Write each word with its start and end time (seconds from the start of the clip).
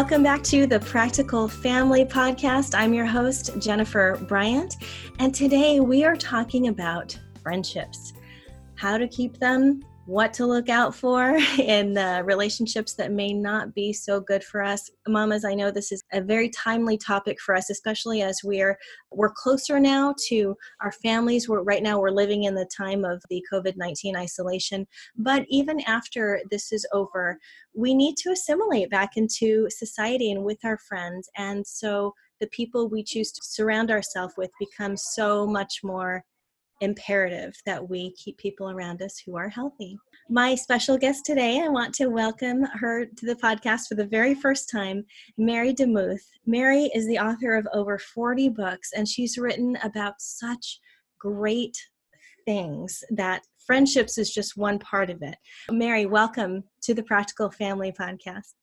welcome 0.00 0.22
back 0.22 0.42
to 0.42 0.66
the 0.66 0.80
Practical 0.80 1.46
Family 1.46 2.06
Podcast. 2.06 2.74
I'm 2.74 2.94
your 2.94 3.04
host, 3.04 3.58
Jennifer 3.58 4.16
Bryant, 4.26 4.76
and 5.18 5.34
today 5.34 5.80
we 5.80 6.04
are 6.04 6.16
talking 6.16 6.68
about 6.68 7.20
friendships 7.42 8.14
how 8.76 8.96
to 8.96 9.06
keep 9.06 9.36
them, 9.36 9.84
what 10.10 10.34
to 10.34 10.44
look 10.44 10.68
out 10.68 10.92
for 10.92 11.38
in 11.58 11.96
uh, 11.96 12.20
relationships 12.24 12.94
that 12.94 13.12
may 13.12 13.32
not 13.32 13.72
be 13.72 13.92
so 13.92 14.20
good 14.20 14.42
for 14.42 14.60
us. 14.60 14.90
Mamas, 15.06 15.44
I 15.44 15.54
know 15.54 15.70
this 15.70 15.92
is 15.92 16.02
a 16.12 16.20
very 16.20 16.50
timely 16.50 16.98
topic 16.98 17.40
for 17.40 17.54
us, 17.54 17.70
especially 17.70 18.20
as 18.20 18.40
we're 18.42 18.76
we're 19.12 19.30
closer 19.30 19.78
now 19.78 20.12
to 20.26 20.56
our 20.80 20.90
families. 20.90 21.48
We're 21.48 21.62
right 21.62 21.82
now 21.82 22.00
we're 22.00 22.10
living 22.10 22.42
in 22.42 22.56
the 22.56 22.68
time 22.76 23.04
of 23.04 23.22
the 23.30 23.44
COVID-19 23.52 24.16
isolation, 24.16 24.84
but 25.16 25.46
even 25.48 25.78
after 25.86 26.40
this 26.50 26.72
is 26.72 26.84
over, 26.92 27.38
we 27.72 27.94
need 27.94 28.16
to 28.16 28.30
assimilate 28.30 28.90
back 28.90 29.16
into 29.16 29.68
society 29.70 30.32
and 30.32 30.42
with 30.42 30.58
our 30.64 30.78
friends. 30.88 31.30
And 31.36 31.64
so 31.64 32.14
the 32.40 32.48
people 32.48 32.88
we 32.88 33.04
choose 33.04 33.30
to 33.30 33.40
surround 33.44 33.92
ourselves 33.92 34.34
with 34.36 34.50
become 34.58 34.96
so 34.96 35.46
much 35.46 35.80
more 35.84 36.24
imperative 36.80 37.54
that 37.66 37.88
we 37.88 38.12
keep 38.12 38.38
people 38.38 38.70
around 38.70 39.02
us 39.02 39.20
who 39.24 39.36
are 39.36 39.48
healthy. 39.48 39.98
My 40.28 40.54
special 40.54 40.96
guest 40.96 41.24
today, 41.24 41.60
I 41.60 41.68
want 41.68 41.94
to 41.96 42.08
welcome 42.08 42.62
her 42.74 43.04
to 43.04 43.26
the 43.26 43.36
podcast 43.36 43.88
for 43.88 43.94
the 43.94 44.06
very 44.06 44.34
first 44.34 44.70
time, 44.70 45.04
Mary 45.36 45.74
DeMuth. 45.74 46.22
Mary 46.46 46.90
is 46.94 47.06
the 47.06 47.18
author 47.18 47.54
of 47.54 47.66
over 47.74 47.98
40 47.98 48.48
books, 48.50 48.90
and 48.96 49.06
she's 49.06 49.38
written 49.38 49.76
about 49.82 50.14
such 50.18 50.80
great 51.18 51.76
things 52.46 53.02
that 53.10 53.42
friendships 53.66 54.18
is 54.18 54.32
just 54.32 54.56
one 54.56 54.78
part 54.78 55.10
of 55.10 55.22
it. 55.22 55.36
Mary, 55.70 56.06
welcome 56.06 56.64
to 56.82 56.94
the 56.94 57.02
Practical 57.02 57.50
Family 57.50 57.92
Podcast. 57.92 58.54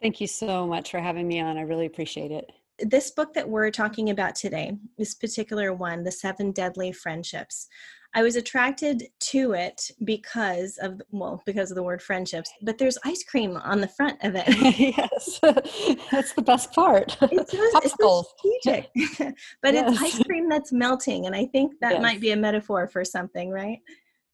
Thank 0.00 0.20
you 0.20 0.26
so 0.26 0.66
much 0.66 0.90
for 0.90 1.00
having 1.00 1.26
me 1.26 1.40
on. 1.40 1.58
I 1.58 1.62
really 1.62 1.86
appreciate 1.86 2.30
it 2.30 2.50
this 2.80 3.10
book 3.10 3.34
that 3.34 3.48
we're 3.48 3.70
talking 3.70 4.10
about 4.10 4.34
today, 4.34 4.76
this 4.96 5.14
particular 5.14 5.72
one, 5.72 6.04
The 6.04 6.12
Seven 6.12 6.52
Deadly 6.52 6.92
Friendships, 6.92 7.68
I 8.14 8.22
was 8.22 8.36
attracted 8.36 9.04
to 9.20 9.52
it 9.52 9.90
because 10.02 10.78
of 10.78 11.00
well, 11.10 11.42
because 11.44 11.70
of 11.70 11.74
the 11.74 11.82
word 11.82 12.00
friendships. 12.00 12.50
But 12.62 12.78
there's 12.78 12.96
ice 13.04 13.22
cream 13.22 13.56
on 13.56 13.80
the 13.80 13.88
front 13.88 14.18
of 14.22 14.34
it. 14.34 14.48
yes, 14.78 15.38
that's 16.10 16.32
the 16.32 16.42
best 16.42 16.72
part. 16.72 17.16
It's 17.20 17.52
so, 17.52 17.78
it's 17.82 17.94
so 18.00 18.24
strategic, 18.38 18.90
but 19.62 19.74
yes. 19.74 19.92
it's 19.92 20.02
ice 20.02 20.24
cream 20.24 20.48
that's 20.48 20.72
melting, 20.72 21.26
and 21.26 21.36
I 21.36 21.46
think 21.46 21.74
that 21.80 21.94
yes. 21.94 22.02
might 22.02 22.20
be 22.20 22.32
a 22.32 22.36
metaphor 22.36 22.88
for 22.88 23.04
something, 23.04 23.50
right? 23.50 23.78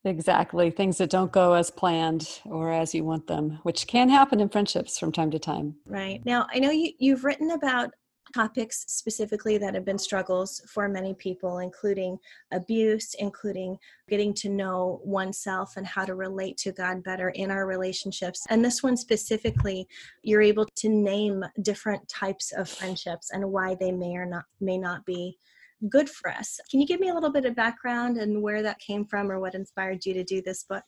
Exactly. 0.05 0.71
Things 0.71 0.99
that 0.99 1.09
don't 1.09 1.33
go 1.33 1.55
as 1.55 1.71
planned 1.71 2.41
or 2.45 2.71
as 2.71 2.95
you 2.95 3.05
want 3.05 3.27
them, 3.27 3.59
which 3.63 3.87
can 3.87 4.11
happen 4.11 4.39
in 4.39 4.51
friendships 4.51 4.99
from 4.99 5.13
time 5.13 5.31
to 5.31 5.39
time. 5.39 5.77
Right. 5.87 6.21
Now, 6.27 6.47
I 6.53 6.59
know 6.59 6.71
you, 6.71 6.93
you've 6.99 7.25
written 7.25 7.51
about 7.53 7.91
topics 8.35 8.85
specifically 8.89 9.59
that 9.59 9.75
have 9.75 9.85
been 9.85 9.99
struggles 9.99 10.61
for 10.67 10.89
many 10.89 11.15
people, 11.15 11.59
including 11.59 12.19
abuse, 12.53 13.15
including 13.19 13.79
getting 14.09 14.35
to 14.35 14.49
know 14.49 15.01
oneself 15.05 15.77
and 15.77 15.87
how 15.87 16.05
to 16.05 16.15
relate 16.15 16.57
to 16.57 16.73
God 16.73 17.03
better 17.05 17.29
in 17.31 17.51
our 17.51 17.67
relationships. 17.67 18.45
And 18.51 18.65
this 18.65 18.83
one 18.83 18.97
specifically, 18.97 19.87
you're 20.23 20.43
able 20.43 20.67
to 20.77 20.89
name 20.89 21.45
different 21.63 22.07
types 22.09 22.53
of 22.53 22.69
friendships 22.69 23.31
and 23.31 23.53
why 23.53 23.77
they 23.79 23.93
may 23.93 24.17
or 24.17 24.27
not 24.27 24.45
may 24.61 24.79
not 24.79 25.05
be 25.05 25.39
good 25.89 26.09
for 26.09 26.31
us. 26.31 26.59
Can 26.71 26.81
you 26.81 26.87
give 26.87 27.01
me 27.01 27.11
a 27.11 27.15
little 27.15 27.33
bit 27.33 27.45
of 27.45 27.55
background 27.55 28.17
and 28.17 28.43
where 28.43 28.63
that 28.63 28.79
came 28.79 29.05
from 29.05 29.31
or 29.31 29.39
what 29.39 29.55
inspired 29.55 30.05
you 30.07 30.15
to 30.15 30.25
do 30.25 30.41
this 30.43 30.65
book? 30.65 30.83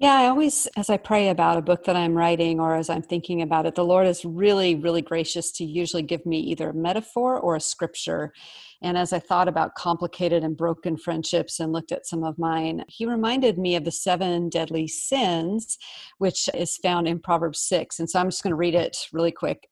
Yeah, 0.00 0.14
I 0.14 0.26
always, 0.28 0.68
as 0.76 0.90
I 0.90 0.96
pray 0.96 1.28
about 1.28 1.58
a 1.58 1.62
book 1.62 1.82
that 1.86 1.96
I'm 1.96 2.14
writing 2.14 2.60
or 2.60 2.76
as 2.76 2.88
I'm 2.88 3.02
thinking 3.02 3.42
about 3.42 3.66
it, 3.66 3.74
the 3.74 3.84
Lord 3.84 4.06
is 4.06 4.24
really, 4.24 4.76
really 4.76 5.02
gracious 5.02 5.50
to 5.52 5.64
usually 5.64 6.04
give 6.04 6.24
me 6.24 6.38
either 6.38 6.70
a 6.70 6.74
metaphor 6.74 7.36
or 7.36 7.56
a 7.56 7.60
scripture. 7.60 8.32
And 8.80 8.96
as 8.96 9.12
I 9.12 9.18
thought 9.18 9.48
about 9.48 9.74
complicated 9.74 10.44
and 10.44 10.56
broken 10.56 10.96
friendships 10.96 11.58
and 11.58 11.72
looked 11.72 11.90
at 11.90 12.06
some 12.06 12.22
of 12.22 12.38
mine, 12.38 12.84
He 12.86 13.06
reminded 13.06 13.58
me 13.58 13.74
of 13.74 13.84
the 13.84 13.90
seven 13.90 14.48
deadly 14.48 14.86
sins, 14.86 15.76
which 16.18 16.48
is 16.54 16.76
found 16.76 17.08
in 17.08 17.18
Proverbs 17.18 17.58
6. 17.62 17.98
And 17.98 18.08
so 18.08 18.20
I'm 18.20 18.30
just 18.30 18.44
going 18.44 18.52
to 18.52 18.56
read 18.56 18.76
it 18.76 18.96
really 19.12 19.32
quick. 19.32 19.68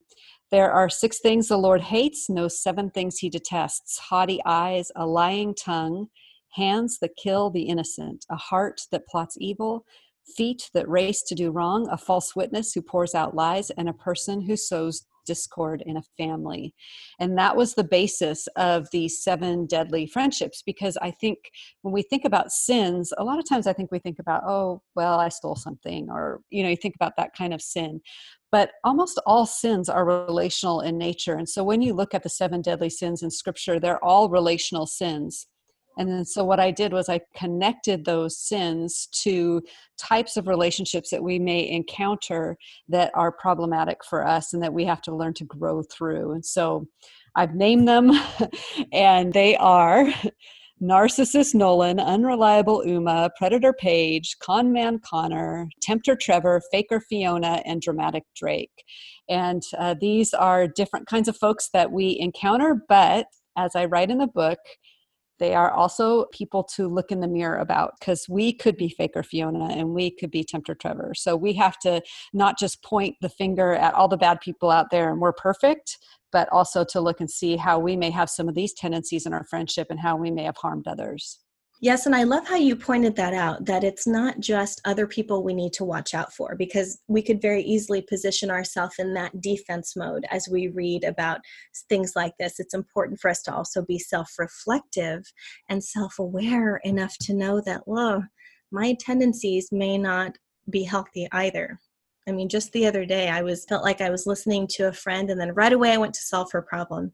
There 0.50 0.72
are 0.72 0.88
six 0.88 1.20
things 1.20 1.47
the 1.47 1.56
Lord 1.56 1.82
hates, 1.82 2.28
no 2.28 2.48
seven 2.48 2.91
things 2.91 3.19
He 3.19 3.31
detests 3.31 3.97
haughty 3.98 4.41
eyes, 4.44 4.91
a 4.97 5.06
lying 5.06 5.54
tongue, 5.54 6.09
hands 6.54 6.98
that 6.98 7.16
kill 7.16 7.50
the 7.50 7.65
innocent, 7.69 8.25
a 8.28 8.36
heart 8.36 8.81
that 8.91 9.06
plots 9.06 9.36
evil 9.38 9.84
feet 10.37 10.70
that 10.75 10.88
race 10.88 11.22
to 11.22 11.34
do 11.34 11.50
wrong, 11.50 11.88
a 11.91 11.97
false 11.97 12.34
witness 12.34 12.72
who 12.72 12.82
pours 12.82 13.14
out 13.14 13.34
lies, 13.34 13.70
and 13.70 13.88
a 13.88 13.94
person 13.94 14.41
who 14.41 14.56
sows 14.56 15.06
discord 15.26 15.82
in 15.84 15.98
a 15.98 16.03
family. 16.16 16.72
And 17.19 17.37
that 17.37 17.56
was 17.56 17.75
the 17.75 17.84
basis 17.84 18.47
of 18.56 18.88
these 18.92 19.22
seven 19.22 19.66
deadly 19.66 20.06
friendships 20.06 20.62
because 20.65 20.97
I 21.03 21.10
think 21.10 21.38
when 21.82 21.92
we 21.92 22.03
think 22.03 22.25
about 22.25 22.53
sins, 22.53 23.12
a 23.19 23.25
lot 23.25 23.38
of 23.38 23.47
times 23.47 23.66
I 23.66 23.75
think 23.75 23.92
we 23.92 23.98
think 23.98 24.19
about, 24.19 24.44
oh, 24.47 24.81
well, 24.94 25.19
I 25.19 25.28
stole 25.28 25.56
something, 25.56 26.09
or, 26.09 26.41
you 26.48 26.62
know, 26.62 26.70
you 26.70 26.76
think 26.76 26.94
about 26.94 27.16
that 27.19 27.34
kind 27.36 27.53
of 27.53 27.60
sin. 27.60 28.00
But 28.53 28.70
almost 28.84 29.20
all 29.26 29.44
sins 29.44 29.88
are 29.88 30.04
relational 30.04 30.81
in 30.81 30.97
nature. 30.97 31.34
And 31.34 31.48
so 31.48 31.65
when 31.65 31.82
you 31.82 31.92
look 31.92 32.15
at 32.15 32.22
the 32.22 32.28
seven 32.28 32.62
deadly 32.62 32.88
sins 32.88 33.22
in 33.22 33.31
scripture, 33.31 33.78
they're 33.78 34.03
all 34.03 34.31
relational 34.31 34.86
sins. 34.86 35.47
And 35.96 36.08
then, 36.08 36.24
so 36.24 36.44
what 36.44 36.60
I 36.60 36.70
did 36.70 36.92
was 36.92 37.08
I 37.08 37.20
connected 37.34 38.04
those 38.04 38.38
sins 38.38 39.08
to 39.22 39.62
types 39.96 40.36
of 40.36 40.46
relationships 40.46 41.10
that 41.10 41.22
we 41.22 41.38
may 41.38 41.68
encounter 41.68 42.56
that 42.88 43.12
are 43.14 43.32
problematic 43.32 44.04
for 44.04 44.26
us 44.26 44.52
and 44.52 44.62
that 44.62 44.74
we 44.74 44.84
have 44.84 45.00
to 45.02 45.14
learn 45.14 45.34
to 45.34 45.44
grow 45.44 45.82
through. 45.82 46.32
And 46.32 46.44
so 46.44 46.86
I've 47.34 47.54
named 47.54 47.88
them, 47.88 48.12
and 48.92 49.32
they 49.32 49.56
are 49.56 50.06
Narcissist 50.82 51.54
Nolan, 51.54 51.98
Unreliable 51.98 52.84
Uma, 52.84 53.30
Predator 53.38 53.72
Paige, 53.72 54.36
Conman 54.40 54.98
Connor, 54.98 55.68
Tempter 55.80 56.14
Trevor, 56.14 56.60
Faker 56.70 57.00
Fiona, 57.00 57.62
and 57.64 57.80
Dramatic 57.80 58.24
Drake. 58.34 58.84
And 59.28 59.62
uh, 59.78 59.94
these 59.98 60.34
are 60.34 60.68
different 60.68 61.06
kinds 61.06 61.28
of 61.28 61.36
folks 61.36 61.70
that 61.72 61.92
we 61.92 62.18
encounter, 62.20 62.84
but 62.88 63.26
as 63.56 63.74
I 63.74 63.86
write 63.86 64.10
in 64.10 64.18
the 64.18 64.26
book, 64.26 64.58
they 65.38 65.54
are 65.54 65.70
also 65.70 66.26
people 66.26 66.62
to 66.62 66.88
look 66.88 67.10
in 67.10 67.20
the 67.20 67.28
mirror 67.28 67.58
about 67.58 67.94
because 67.98 68.28
we 68.28 68.52
could 68.52 68.76
be 68.76 68.88
Faker 68.88 69.22
Fiona 69.22 69.66
and 69.66 69.94
we 69.94 70.10
could 70.10 70.30
be 70.30 70.44
Tempter 70.44 70.74
Trevor. 70.74 71.12
So 71.14 71.36
we 71.36 71.52
have 71.54 71.78
to 71.80 72.02
not 72.32 72.58
just 72.58 72.82
point 72.82 73.16
the 73.20 73.28
finger 73.28 73.74
at 73.74 73.94
all 73.94 74.08
the 74.08 74.16
bad 74.16 74.41
people 74.41 74.70
out 74.70 74.91
there 74.91 75.10
and 75.10 75.20
we're 75.20 75.32
perfect, 75.32 75.98
but 76.32 76.48
also 76.50 76.84
to 76.84 77.00
look 77.00 77.20
and 77.20 77.30
see 77.30 77.56
how 77.56 77.78
we 77.78 77.97
may 77.97 78.10
have 78.10 78.30
some 78.30 78.48
of 78.48 78.54
these 78.54 78.74
tendencies 78.74 79.26
in 79.26 79.32
our 79.32 79.44
friendship 79.44 79.88
and 79.91 80.00
how 80.00 80.16
we 80.16 80.30
may 80.30 80.44
have 80.44 80.56
harmed 80.56 80.86
others. 80.86 81.38
Yes, 81.81 82.06
and 82.06 82.16
I 82.16 82.22
love 82.22 82.47
how 82.47 82.56
you 82.56 82.75
pointed 82.75 83.16
that 83.16 83.34
out 83.34 83.66
that 83.66 83.84
it's 83.84 84.06
not 84.06 84.41
just 84.41 84.81
other 84.87 85.06
people 85.06 85.42
we 85.42 85.53
need 85.53 85.75
to 85.75 85.84
watch 85.84 86.14
out 86.14 86.32
for 86.32 86.54
because 86.56 86.98
we 87.06 87.20
could 87.20 87.42
very 87.42 87.62
easily 87.62 88.00
position 88.00 88.50
ourselves 88.50 88.94
in 88.98 89.12
that 89.12 89.42
defense 89.42 89.94
mode 89.94 90.25
as 90.31 90.48
we 90.48 90.69
read 90.69 91.04
about 91.04 91.41
things 91.91 92.12
like 92.16 92.32
this. 92.38 92.59
It's 92.59 92.72
important 92.72 93.20
for 93.20 93.31
us 93.31 93.42
to 93.42 93.54
also 93.54 93.82
be 93.82 93.98
self 93.98 94.32
reflective 94.38 95.31
and 95.69 95.84
self 95.84 96.19
aware 96.19 96.81
enough 96.84 97.19
to 97.22 97.34
know 97.34 97.60
that, 97.66 97.86
well, 97.86 98.25
my 98.70 98.97
tendencies 98.98 99.69
may 99.70 99.98
not 99.98 100.38
be 100.70 100.82
healthy 100.82 101.28
either. 101.32 101.78
I 102.26 102.32
mean, 102.32 102.48
just 102.48 102.72
the 102.72 102.86
other 102.86 103.04
day, 103.04 103.28
I 103.28 103.42
was 103.42 103.66
felt 103.66 103.84
like 103.84 104.00
I 104.00 104.10
was 104.10 104.26
listening 104.26 104.66
to 104.72 104.88
a 104.88 104.92
friend, 104.92 105.31
and 105.31 105.38
then 105.38 105.53
right 105.53 105.72
away 105.75 105.92
I 105.92 105.98
went 105.98 106.15
to 106.15 106.22
solve 106.22 106.50
her 106.53 106.62
problem 106.62 107.12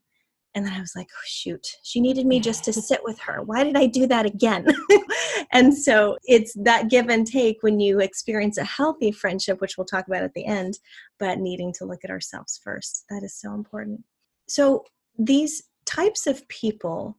and 0.54 0.66
then 0.66 0.72
I 0.74 0.80
was 0.80 0.92
like, 0.94 1.08
oh, 1.10 1.24
shoot, 1.24 1.66
she 1.82 2.00
needed 2.00 2.26
me 2.26 2.38
just 2.38 2.64
to 2.64 2.72
sit 2.72 3.00
with 3.02 3.18
her. 3.20 3.42
Why 3.42 3.64
did 3.64 3.76
I 3.76 3.86
do 3.86 4.06
that 4.08 4.26
again? 4.26 4.66
and 5.52 5.76
so 5.76 6.18
it's 6.24 6.52
that 6.62 6.90
give 6.90 7.08
and 7.08 7.26
take 7.26 7.58
when 7.62 7.80
you 7.80 8.00
experience 8.00 8.58
a 8.58 8.64
healthy 8.64 9.12
friendship, 9.12 9.60
which 9.60 9.78
we'll 9.78 9.86
talk 9.86 10.06
about 10.06 10.22
at 10.22 10.34
the 10.34 10.44
end, 10.44 10.78
but 11.18 11.38
needing 11.38 11.72
to 11.74 11.86
look 11.86 12.04
at 12.04 12.10
ourselves 12.10 12.60
first. 12.62 13.04
That 13.08 13.22
is 13.22 13.34
so 13.34 13.54
important. 13.54 14.02
So 14.46 14.84
these 15.18 15.62
types 15.86 16.26
of 16.26 16.46
people, 16.48 17.16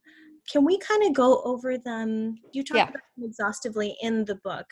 can 0.50 0.64
we 0.64 0.78
kind 0.78 1.02
of 1.04 1.12
go 1.12 1.42
over 1.42 1.76
them? 1.76 2.36
You 2.52 2.62
talk 2.62 2.76
yeah. 2.76 2.82
about 2.84 3.02
them 3.16 3.24
exhaustively 3.24 3.96
in 4.00 4.24
the 4.24 4.36
book, 4.36 4.66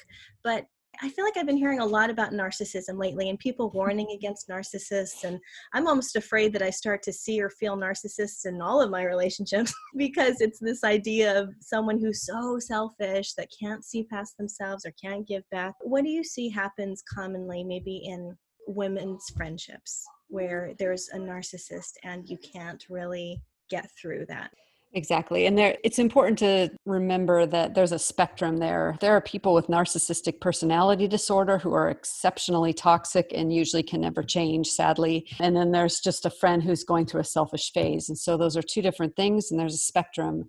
but 0.44 0.67
I 1.00 1.09
feel 1.09 1.25
like 1.25 1.37
I've 1.37 1.47
been 1.47 1.56
hearing 1.56 1.81
a 1.81 1.87
lot 1.87 2.11
about 2.11 2.33
narcissism 2.33 2.99
lately 2.99 3.31
and 3.31 3.39
people 3.39 3.71
warning 3.71 4.11
against 4.15 4.49
narcissists. 4.49 5.25
And 5.25 5.41
I'm 5.73 5.87
almost 5.87 6.17
afraid 6.17 6.53
that 6.53 6.62
I 6.62 6.71
start 6.71 7.03
to 7.05 7.12
see 7.12 7.41
or 7.41 7.49
feel 7.50 7.77
narcissists 7.77 8.44
in 8.44 8.61
all 8.61 8.81
of 8.81 8.91
my 8.91 9.05
relationships 9.05 9.73
because 9.97 10.41
it's 10.41 10.59
this 10.61 10.85
idea 10.85 11.41
of 11.41 11.55
someone 11.61 11.99
who's 11.99 12.27
so 12.27 12.59
selfish 12.59 13.33
that 13.35 13.49
can't 13.59 13.85
see 13.85 14.05
past 14.05 14.37
themselves 14.37 14.85
or 14.85 14.93
can't 15.03 15.27
give 15.27 15.43
back. 15.50 15.75
What 15.81 16.05
do 16.05 16.11
you 16.11 16.23
see 16.23 16.49
happens 16.49 17.03
commonly, 17.03 17.65
maybe 17.65 18.03
in 18.05 18.37
women's 18.67 19.25
friendships, 19.37 20.05
where 20.29 20.73
there's 20.79 21.09
a 21.12 21.19
narcissist 21.19 21.93
and 22.05 22.29
you 22.29 22.39
can't 22.39 22.85
really 22.89 23.43
get 23.71 23.89
through 24.00 24.27
that? 24.29 24.50
Exactly. 24.94 25.47
And 25.47 25.56
there 25.56 25.79
it's 25.85 25.99
important 25.99 26.39
to 26.41 26.69
remember 26.85 27.47
that 27.47 27.75
there's 27.75 27.93
a 27.93 27.99
spectrum 27.99 28.59
there. 28.59 28.99
There 29.00 29.17
are 29.17 29.23
people 29.23 29.55
with 29.55 29.69
narcissistic 29.69 30.39
personality 30.39 31.09
disorder 31.09 31.56
who 31.56 31.73
are 31.73 31.89
exceptionally 31.89 32.75
toxic 32.75 33.33
and 33.35 33.50
usually 33.55 33.83
can 33.83 34.03
never 34.03 34.23
change, 34.23 34.69
sadly. 34.69 35.27
And 35.41 35.56
then 35.56 35.71
there's 35.71 35.99
just 36.00 36.27
a 36.27 36.31
friend 36.31 36.62
who's 36.62 36.85
going 36.85 37.06
through 37.06 37.23
a 37.23 37.25
selfish 37.25 37.73
phase. 37.73 38.11
And 38.11 38.19
so 38.19 38.37
those 38.37 38.55
are 38.55 38.62
two 38.62 38.83
different 38.83 39.17
things 39.17 39.50
and 39.50 39.59
there's 39.59 39.75
a 39.75 39.79
spectrum. 39.79 40.44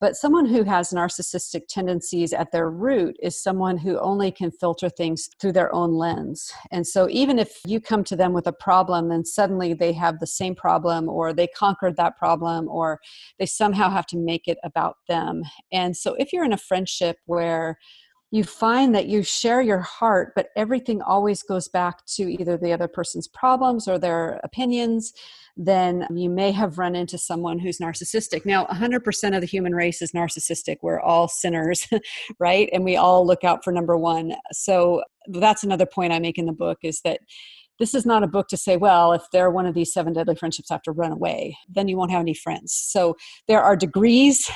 But 0.00 0.14
someone 0.14 0.46
who 0.46 0.62
has 0.62 0.90
narcissistic 0.92 1.62
tendencies 1.68 2.32
at 2.32 2.52
their 2.52 2.70
root 2.70 3.16
is 3.20 3.42
someone 3.42 3.76
who 3.78 3.98
only 3.98 4.30
can 4.30 4.52
filter 4.52 4.88
things 4.88 5.28
through 5.40 5.52
their 5.52 5.74
own 5.74 5.92
lens. 5.92 6.52
And 6.70 6.86
so 6.86 7.08
even 7.10 7.36
if 7.40 7.58
you 7.66 7.80
come 7.80 8.04
to 8.04 8.14
them 8.14 8.32
with 8.32 8.46
a 8.46 8.52
problem, 8.52 9.08
then 9.08 9.24
suddenly 9.24 9.74
they 9.74 9.92
have 9.94 10.20
the 10.20 10.26
same 10.26 10.54
problem 10.54 11.08
or 11.08 11.32
they 11.32 11.48
conquered 11.48 11.96
that 11.96 12.16
problem 12.16 12.68
or 12.68 13.00
they 13.40 13.46
somehow 13.46 13.87
have 13.90 14.06
to 14.06 14.16
make 14.16 14.46
it 14.46 14.58
about 14.64 14.96
them. 15.08 15.42
And 15.72 15.96
so 15.96 16.14
if 16.14 16.32
you're 16.32 16.44
in 16.44 16.52
a 16.52 16.58
friendship 16.58 17.16
where 17.26 17.78
you 18.30 18.44
find 18.44 18.94
that 18.94 19.06
you 19.06 19.22
share 19.22 19.62
your 19.62 19.78
heart, 19.80 20.32
but 20.36 20.48
everything 20.54 21.00
always 21.00 21.42
goes 21.42 21.66
back 21.66 22.04
to 22.04 22.24
either 22.24 22.58
the 22.58 22.72
other 22.72 22.88
person's 22.88 23.26
problems 23.26 23.88
or 23.88 23.98
their 23.98 24.38
opinions, 24.44 25.14
then 25.56 26.06
you 26.14 26.28
may 26.28 26.52
have 26.52 26.76
run 26.76 26.94
into 26.94 27.16
someone 27.16 27.58
who's 27.58 27.78
narcissistic. 27.78 28.44
Now, 28.44 28.66
100% 28.66 29.34
of 29.34 29.40
the 29.40 29.46
human 29.46 29.74
race 29.74 30.02
is 30.02 30.12
narcissistic. 30.12 30.76
We're 30.82 31.00
all 31.00 31.26
sinners, 31.26 31.88
right? 32.38 32.68
And 32.72 32.84
we 32.84 32.96
all 32.96 33.26
look 33.26 33.44
out 33.44 33.64
for 33.64 33.72
number 33.72 33.96
one. 33.96 34.34
So 34.52 35.02
that's 35.28 35.64
another 35.64 35.86
point 35.86 36.12
I 36.12 36.18
make 36.18 36.38
in 36.38 36.46
the 36.46 36.52
book 36.52 36.78
is 36.82 37.00
that 37.02 37.20
this 37.78 37.94
is 37.94 38.04
not 38.04 38.22
a 38.22 38.28
book 38.28 38.48
to 38.48 38.56
say, 38.56 38.76
well, 38.76 39.12
if 39.12 39.22
they're 39.32 39.50
one 39.50 39.66
of 39.66 39.74
these 39.74 39.92
seven 39.92 40.12
deadly 40.12 40.34
friendships, 40.34 40.70
I 40.70 40.74
have 40.74 40.82
to 40.82 40.92
run 40.92 41.12
away. 41.12 41.56
Then 41.68 41.88
you 41.88 41.96
won't 41.96 42.10
have 42.10 42.20
any 42.20 42.34
friends. 42.34 42.72
So 42.72 43.16
there 43.46 43.62
are 43.62 43.76
degrees 43.76 44.50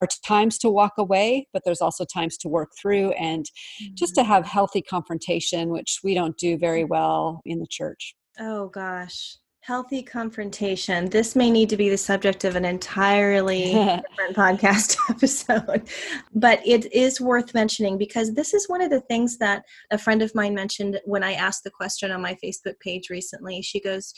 are 0.00 0.08
times 0.26 0.58
to 0.58 0.68
walk 0.68 0.92
away, 0.98 1.48
but 1.52 1.62
there's 1.64 1.80
also 1.80 2.04
times 2.04 2.36
to 2.38 2.48
work 2.48 2.70
through 2.80 3.12
and 3.12 3.46
just 3.94 4.14
to 4.16 4.22
mm. 4.22 4.26
have 4.26 4.44
healthy 4.44 4.82
confrontation, 4.82 5.70
which 5.70 6.00
we 6.04 6.14
don't 6.14 6.36
do 6.36 6.58
very 6.58 6.84
well 6.84 7.40
in 7.44 7.58
the 7.58 7.66
church. 7.68 8.14
Oh, 8.38 8.68
gosh. 8.68 9.36
Healthy 9.66 10.02
confrontation. 10.02 11.08
This 11.08 11.34
may 11.34 11.50
need 11.50 11.70
to 11.70 11.78
be 11.78 11.88
the 11.88 11.96
subject 11.96 12.44
of 12.44 12.54
an 12.54 12.66
entirely 12.66 13.64
different 13.72 14.36
podcast 14.36 14.98
episode, 15.08 15.88
but 16.34 16.60
it 16.66 16.92
is 16.92 17.18
worth 17.18 17.54
mentioning 17.54 17.96
because 17.96 18.34
this 18.34 18.52
is 18.52 18.68
one 18.68 18.82
of 18.82 18.90
the 18.90 19.00
things 19.00 19.38
that 19.38 19.64
a 19.90 19.96
friend 19.96 20.20
of 20.20 20.34
mine 20.34 20.54
mentioned 20.54 21.00
when 21.06 21.22
I 21.22 21.32
asked 21.32 21.64
the 21.64 21.70
question 21.70 22.10
on 22.10 22.20
my 22.20 22.36
Facebook 22.44 22.78
page 22.80 23.08
recently. 23.08 23.62
She 23.62 23.80
goes, 23.80 24.12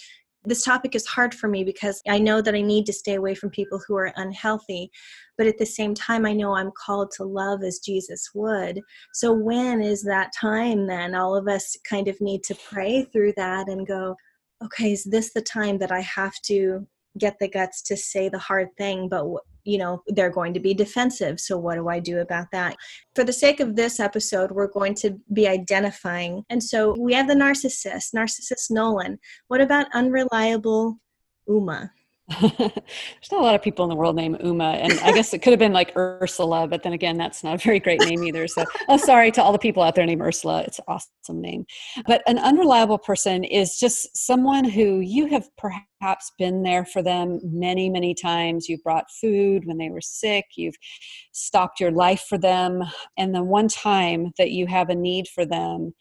this 0.44 0.64
topic 0.64 0.96
is 0.96 1.06
hard 1.06 1.32
for 1.32 1.46
me 1.46 1.62
because 1.62 2.02
I 2.08 2.18
know 2.18 2.42
that 2.42 2.56
I 2.56 2.60
need 2.60 2.84
to 2.86 2.92
stay 2.92 3.14
away 3.14 3.36
from 3.36 3.50
people 3.50 3.80
who 3.86 3.94
are 3.94 4.12
unhealthy. 4.16 4.90
But 5.38 5.46
at 5.46 5.58
the 5.58 5.66
same 5.66 5.94
time, 5.94 6.26
I 6.26 6.32
know 6.32 6.56
I'm 6.56 6.72
called 6.76 7.12
to 7.18 7.24
love 7.24 7.62
as 7.62 7.78
Jesus 7.78 8.30
would. 8.34 8.80
So, 9.12 9.32
when 9.32 9.80
is 9.80 10.02
that 10.04 10.32
time 10.40 10.88
then? 10.88 11.14
All 11.14 11.36
of 11.36 11.46
us 11.46 11.76
kind 11.88 12.08
of 12.08 12.20
need 12.20 12.42
to 12.44 12.56
pray 12.68 13.04
through 13.12 13.34
that 13.36 13.68
and 13.68 13.86
go, 13.86 14.16
okay, 14.64 14.92
is 14.92 15.04
this 15.04 15.32
the 15.32 15.42
time 15.42 15.78
that 15.78 15.92
I 15.92 16.00
have 16.00 16.34
to 16.46 16.86
get 17.18 17.38
the 17.38 17.48
guts 17.48 17.82
to 17.82 17.96
say 17.96 18.28
the 18.28 18.38
hard 18.38 18.68
thing, 18.76 19.08
but 19.08 19.24
you 19.66 19.78
know 19.78 20.00
they're 20.06 20.30
going 20.30 20.54
to 20.54 20.60
be 20.60 20.72
defensive 20.72 21.40
so 21.40 21.58
what 21.58 21.74
do 21.74 21.88
i 21.88 21.98
do 21.98 22.20
about 22.20 22.46
that? 22.52 22.76
For 23.14 23.24
the 23.24 23.32
sake 23.32 23.60
of 23.60 23.74
this 23.74 23.98
episode 23.98 24.52
we're 24.52 24.68
going 24.68 24.94
to 24.96 25.18
be 25.32 25.48
identifying 25.48 26.44
and 26.48 26.62
so 26.62 26.94
we 26.98 27.12
have 27.14 27.26
the 27.26 27.34
narcissist 27.34 28.14
narcissist 28.14 28.70
nolan. 28.70 29.18
What 29.48 29.60
about 29.60 29.88
unreliable 29.92 30.98
uma 31.48 31.90
There's 32.40 33.30
not 33.30 33.40
a 33.40 33.44
lot 33.44 33.54
of 33.54 33.62
people 33.62 33.84
in 33.84 33.88
the 33.88 33.94
world 33.94 34.16
named 34.16 34.38
Uma, 34.42 34.72
and 34.72 34.92
I 35.00 35.12
guess 35.12 35.32
it 35.32 35.42
could 35.42 35.52
have 35.52 35.60
been 35.60 35.72
like 35.72 35.96
Ursula, 35.96 36.66
but 36.66 36.82
then 36.82 36.92
again, 36.92 37.16
that's 37.16 37.44
not 37.44 37.54
a 37.54 37.58
very 37.58 37.78
great 37.78 38.00
name 38.00 38.24
either. 38.24 38.48
So, 38.48 38.64
oh, 38.88 38.96
sorry 38.96 39.30
to 39.32 39.42
all 39.42 39.52
the 39.52 39.58
people 39.58 39.80
out 39.80 39.94
there 39.94 40.04
named 40.04 40.20
Ursula. 40.20 40.62
It's 40.62 40.80
an 40.80 40.86
awesome 40.88 41.40
name. 41.40 41.66
But 42.04 42.22
an 42.26 42.38
unreliable 42.38 42.98
person 42.98 43.44
is 43.44 43.78
just 43.78 44.16
someone 44.16 44.64
who 44.64 44.98
you 44.98 45.26
have 45.26 45.48
perhaps 45.56 46.32
been 46.36 46.64
there 46.64 46.84
for 46.84 47.00
them 47.00 47.38
many, 47.44 47.88
many 47.88 48.12
times. 48.12 48.68
You've 48.68 48.82
brought 48.82 49.04
food 49.20 49.64
when 49.64 49.78
they 49.78 49.90
were 49.90 50.00
sick, 50.00 50.46
you've 50.56 50.76
stopped 51.30 51.78
your 51.78 51.92
life 51.92 52.24
for 52.28 52.38
them, 52.38 52.82
and 53.16 53.32
the 53.32 53.44
one 53.44 53.68
time 53.68 54.32
that 54.36 54.50
you 54.50 54.66
have 54.66 54.88
a 54.88 54.96
need 54.96 55.28
for 55.28 55.46
them, 55.46 55.94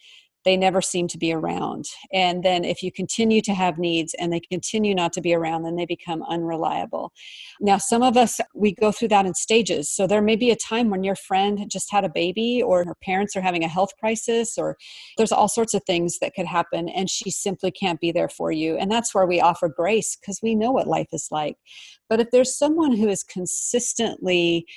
they 0.46 0.56
never 0.56 0.82
seem 0.82 1.08
to 1.10 1.18
be 1.18 1.34
around. 1.34 1.86
And 2.14 2.44
then 2.44 2.64
if 2.64 2.84
you 2.84 2.92
continue 2.92 3.42
to 3.42 3.54
have 3.54 3.80
needs 3.80 4.14
and 4.14 4.32
they 4.32 4.40
continue 4.40 4.94
not 4.94 5.12
to 5.14 5.22
be 5.22 5.34
around, 5.34 5.64
then 5.64 5.76
they 5.76 5.86
become 5.86 6.24
unreliable. 6.24 7.12
Now, 7.60 7.78
some 7.78 8.04
of 8.04 8.16
us, 8.16 8.40
we 8.54 8.74
go 8.74 8.92
through 8.92 9.08
that 9.10 9.26
in 9.26 9.34
stages. 9.34 9.90
So 9.90 10.06
there 10.06 10.22
may 10.22 10.36
be 10.36 10.52
a 10.52 10.56
time 10.56 10.90
when 10.90 11.04
your 11.04 11.16
friend 11.16 11.66
just 11.70 11.92
had 11.92 12.06
a 12.06 12.10
baby 12.10 12.62
or 12.62 12.86
her 12.86 12.96
parents 13.04 13.36
are 13.36 13.42
having 13.42 13.64
a 13.64 13.68
health 13.68 13.92
crisis, 14.00 14.58
or 14.58 14.78
there's 15.18 15.32
all 15.32 15.48
sorts 15.48 15.74
of 15.74 15.84
things 15.84 16.20
that 16.20 16.36
could 16.36 16.46
happen, 16.46 16.90
and 16.90 17.10
she 17.10 17.32
simply 17.32 17.72
can't 17.72 18.00
be 18.00 18.12
there 18.12 18.30
for 18.30 18.52
you. 18.52 18.78
And 18.78 18.92
that's 18.92 19.16
where 19.16 19.26
we 19.26 19.42
offer 19.42 19.68
grace 19.68 20.16
because 20.16 20.40
we 20.44 20.54
know 20.54 20.72
what 20.72 20.88
life 20.88 21.10
is 21.12 21.30
like. 21.32 21.58
But 22.08 22.20
if 22.20 22.30
there's 22.32 22.56
someone 22.56 22.96
who 22.96 23.08
is 23.08 23.24
consistently, 23.24 24.68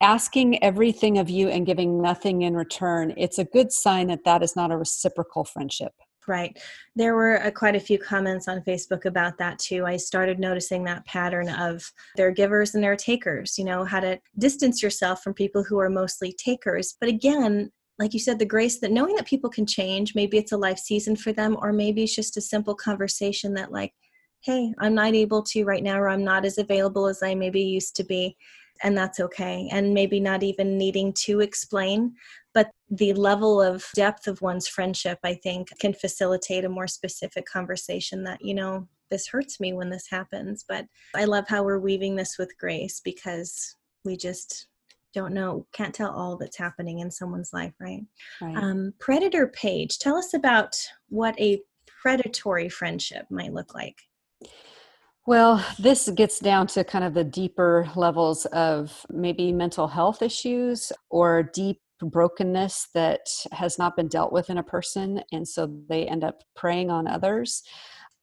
asking 0.00 0.62
everything 0.62 1.18
of 1.18 1.28
you 1.28 1.48
and 1.48 1.66
giving 1.66 2.00
nothing 2.00 2.42
in 2.42 2.54
return, 2.54 3.14
it's 3.16 3.38
a 3.38 3.44
good 3.44 3.72
sign 3.72 4.08
that 4.08 4.24
that 4.24 4.42
is 4.42 4.56
not 4.56 4.70
a 4.70 4.76
reciprocal 4.76 5.44
friendship. 5.44 5.92
Right. 6.28 6.58
There 6.94 7.14
were 7.14 7.42
uh, 7.42 7.50
quite 7.50 7.74
a 7.74 7.80
few 7.80 7.98
comments 7.98 8.46
on 8.46 8.60
Facebook 8.60 9.04
about 9.04 9.38
that 9.38 9.58
too. 9.58 9.84
I 9.86 9.96
started 9.96 10.38
noticing 10.38 10.84
that 10.84 11.04
pattern 11.06 11.48
of 11.48 11.82
their 12.16 12.30
givers 12.30 12.74
and 12.74 12.84
their 12.84 12.94
takers, 12.94 13.58
you 13.58 13.64
know, 13.64 13.84
how 13.84 14.00
to 14.00 14.20
distance 14.38 14.82
yourself 14.82 15.22
from 15.22 15.34
people 15.34 15.64
who 15.64 15.78
are 15.78 15.90
mostly 15.90 16.32
takers. 16.32 16.94
But 17.00 17.08
again, 17.08 17.72
like 17.98 18.14
you 18.14 18.20
said, 18.20 18.38
the 18.38 18.46
grace 18.46 18.80
that 18.80 18.92
knowing 18.92 19.14
that 19.16 19.26
people 19.26 19.50
can 19.50 19.66
change, 19.66 20.14
maybe 20.14 20.38
it's 20.38 20.52
a 20.52 20.56
life 20.56 20.78
season 20.78 21.16
for 21.16 21.32
them, 21.32 21.56
or 21.60 21.72
maybe 21.72 22.02
it's 22.04 22.14
just 22.14 22.36
a 22.36 22.40
simple 22.40 22.74
conversation 22.74 23.52
that, 23.54 23.72
like, 23.72 23.92
hey, 24.42 24.72
I'm 24.78 24.94
not 24.94 25.14
able 25.14 25.42
to 25.42 25.64
right 25.64 25.82
now, 25.82 25.98
or 25.98 26.08
I'm 26.08 26.24
not 26.24 26.46
as 26.46 26.56
available 26.56 27.08
as 27.08 27.22
I 27.22 27.34
maybe 27.34 27.60
used 27.60 27.96
to 27.96 28.04
be 28.04 28.36
and 28.82 28.96
that's 28.96 29.20
okay. 29.20 29.68
And 29.70 29.94
maybe 29.94 30.20
not 30.20 30.42
even 30.42 30.78
needing 30.78 31.12
to 31.24 31.40
explain, 31.40 32.14
but 32.54 32.70
the 32.90 33.12
level 33.12 33.60
of 33.60 33.86
depth 33.94 34.26
of 34.26 34.42
one's 34.42 34.68
friendship, 34.68 35.18
I 35.22 35.34
think, 35.34 35.68
can 35.80 35.92
facilitate 35.92 36.64
a 36.64 36.68
more 36.68 36.88
specific 36.88 37.46
conversation 37.46 38.24
that, 38.24 38.42
you 38.42 38.54
know, 38.54 38.88
this 39.10 39.26
hurts 39.26 39.60
me 39.60 39.72
when 39.72 39.90
this 39.90 40.06
happens. 40.10 40.64
But 40.68 40.86
I 41.14 41.24
love 41.24 41.44
how 41.48 41.62
we're 41.62 41.78
weaving 41.78 42.16
this 42.16 42.36
with 42.38 42.56
grace 42.58 43.00
because 43.04 43.76
we 44.04 44.16
just 44.16 44.66
don't 45.12 45.34
know, 45.34 45.66
can't 45.72 45.94
tell 45.94 46.10
all 46.10 46.36
that's 46.36 46.56
happening 46.56 47.00
in 47.00 47.10
someone's 47.10 47.52
life, 47.52 47.74
right? 47.80 48.04
right. 48.40 48.56
Um, 48.56 48.94
Predator 48.98 49.48
Paige, 49.48 49.98
tell 49.98 50.16
us 50.16 50.34
about 50.34 50.76
what 51.08 51.38
a 51.40 51.60
predatory 52.02 52.68
friendship 52.68 53.26
might 53.30 53.52
look 53.52 53.74
like. 53.74 53.96
Well, 55.26 55.64
this 55.78 56.08
gets 56.08 56.38
down 56.40 56.66
to 56.68 56.82
kind 56.82 57.04
of 57.04 57.14
the 57.14 57.24
deeper 57.24 57.88
levels 57.94 58.46
of 58.46 59.04
maybe 59.10 59.52
mental 59.52 59.86
health 59.86 60.22
issues 60.22 60.92
or 61.10 61.42
deep 61.42 61.80
brokenness 62.00 62.88
that 62.94 63.20
has 63.52 63.78
not 63.78 63.96
been 63.96 64.08
dealt 64.08 64.32
with 64.32 64.48
in 64.48 64.58
a 64.58 64.62
person. 64.62 65.22
And 65.30 65.46
so 65.46 65.70
they 65.88 66.06
end 66.06 66.24
up 66.24 66.42
preying 66.56 66.90
on 66.90 67.06
others. 67.06 67.62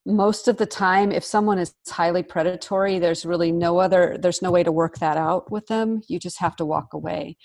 Most 0.05 0.47
of 0.47 0.57
the 0.57 0.65
time, 0.65 1.11
if 1.11 1.23
someone 1.23 1.59
is 1.59 1.75
highly 1.87 2.23
predatory, 2.23 2.97
there's 2.97 3.25
really 3.25 3.51
no 3.51 3.77
other, 3.77 4.17
there's 4.19 4.41
no 4.41 4.51
way 4.51 4.63
to 4.63 4.71
work 4.71 4.97
that 4.97 5.17
out 5.17 5.51
with 5.51 5.67
them. 5.67 6.01
You 6.07 6.17
just 6.17 6.39
have 6.39 6.55
to 6.55 6.65
walk 6.65 6.93
away. 6.93 7.37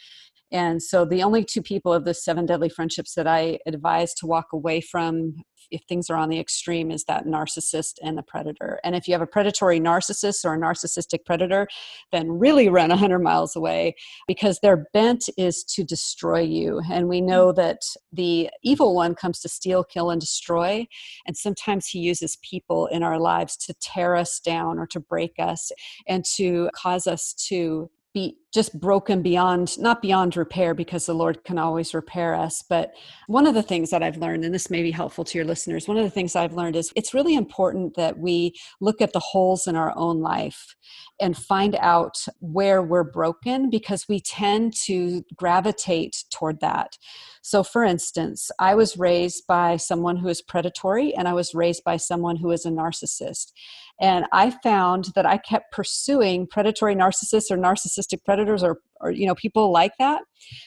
And 0.52 0.82
so 0.82 1.04
the 1.04 1.22
only 1.22 1.44
two 1.44 1.62
people 1.62 1.92
of 1.92 2.04
the 2.04 2.14
seven 2.14 2.46
deadly 2.46 2.68
friendships 2.68 3.14
that 3.14 3.26
I 3.26 3.58
advise 3.66 4.12
to 4.14 4.26
walk 4.26 4.52
away 4.52 4.80
from 4.80 5.36
if 5.70 5.82
things 5.88 6.10
are 6.10 6.16
on 6.16 6.28
the 6.28 6.38
extreme 6.38 6.90
is 6.90 7.04
that 7.04 7.24
narcissist 7.24 7.94
and 8.02 8.16
the 8.16 8.22
predator. 8.22 8.78
And 8.84 8.94
if 8.94 9.08
you 9.08 9.14
have 9.14 9.22
a 9.22 9.26
predatory 9.26 9.80
narcissist 9.80 10.44
or 10.44 10.54
a 10.54 10.58
narcissistic 10.58 11.24
predator, 11.24 11.66
then 12.10 12.30
really 12.30 12.68
run 12.68 12.90
100 12.90 13.18
miles 13.20 13.56
away 13.56 13.94
because 14.28 14.58
their 14.60 14.86
bent 14.92 15.28
is 15.38 15.64
to 15.64 15.82
destroy 15.82 16.40
you. 16.40 16.80
And 16.90 17.08
we 17.08 17.20
know 17.20 17.52
mm. 17.52 17.56
that 17.56 17.80
the 18.12 18.50
evil 18.62 18.94
one 18.94 19.14
comes 19.14 19.40
to 19.40 19.48
steal, 19.48 19.82
kill, 19.82 20.10
and 20.10 20.20
destroy. 20.20 20.86
And 21.26 21.36
sometimes 21.36 21.86
he 21.86 22.00
uses 22.00 22.36
people 22.42 22.86
in 22.88 23.02
our 23.02 23.18
lives 23.18 23.56
to 23.58 23.74
tear 23.80 24.14
us 24.16 24.40
down 24.40 24.78
or 24.78 24.86
to 24.88 25.00
break 25.00 25.34
us 25.38 25.72
and 26.06 26.24
to 26.36 26.68
cause 26.74 27.06
us 27.06 27.32
to 27.48 27.90
be 28.12 28.36
just 28.52 28.78
broken 28.78 29.22
beyond 29.22 29.78
not 29.78 30.02
beyond 30.02 30.36
repair 30.36 30.74
because 30.74 31.06
the 31.06 31.14
lord 31.14 31.42
can 31.44 31.58
always 31.58 31.94
repair 31.94 32.34
us 32.34 32.62
but 32.68 32.92
one 33.26 33.46
of 33.46 33.54
the 33.54 33.62
things 33.62 33.90
that 33.90 34.02
i've 34.02 34.18
learned 34.18 34.44
and 34.44 34.54
this 34.54 34.70
may 34.70 34.82
be 34.82 34.90
helpful 34.90 35.24
to 35.24 35.38
your 35.38 35.46
listeners 35.46 35.88
one 35.88 35.96
of 35.96 36.04
the 36.04 36.10
things 36.10 36.36
i've 36.36 36.54
learned 36.54 36.76
is 36.76 36.92
it's 36.94 37.14
really 37.14 37.34
important 37.34 37.94
that 37.94 38.18
we 38.18 38.52
look 38.80 39.00
at 39.00 39.12
the 39.12 39.20
holes 39.20 39.66
in 39.66 39.76
our 39.76 39.96
own 39.96 40.20
life 40.20 40.76
and 41.22 41.36
find 41.36 41.76
out 41.76 42.16
where 42.40 42.82
we're 42.82 43.04
broken 43.04 43.70
because 43.70 44.08
we 44.08 44.18
tend 44.18 44.74
to 44.74 45.24
gravitate 45.36 46.24
toward 46.30 46.58
that. 46.60 46.98
So 47.42 47.62
for 47.62 47.84
instance 47.84 48.50
i 48.58 48.74
was 48.74 48.98
raised 48.98 49.46
by 49.46 49.76
someone 49.76 50.16
who 50.16 50.28
is 50.28 50.42
predatory 50.42 51.14
and 51.14 51.28
i 51.28 51.32
was 51.32 51.54
raised 51.54 51.84
by 51.84 51.96
someone 51.96 52.36
who 52.36 52.50
is 52.50 52.66
a 52.66 52.70
narcissist. 52.70 53.52
And 54.00 54.26
i 54.32 54.50
found 54.50 55.06
that 55.14 55.26
i 55.26 55.38
kept 55.38 55.72
pursuing 55.72 56.46
predatory 56.46 56.94
narcissists 56.94 57.50
or 57.50 57.56
narcissistic 57.56 58.24
predators 58.24 58.41
or, 58.48 58.80
or 59.00 59.10
you 59.10 59.26
know 59.26 59.34
people 59.34 59.72
like 59.72 59.92
that? 59.98 60.22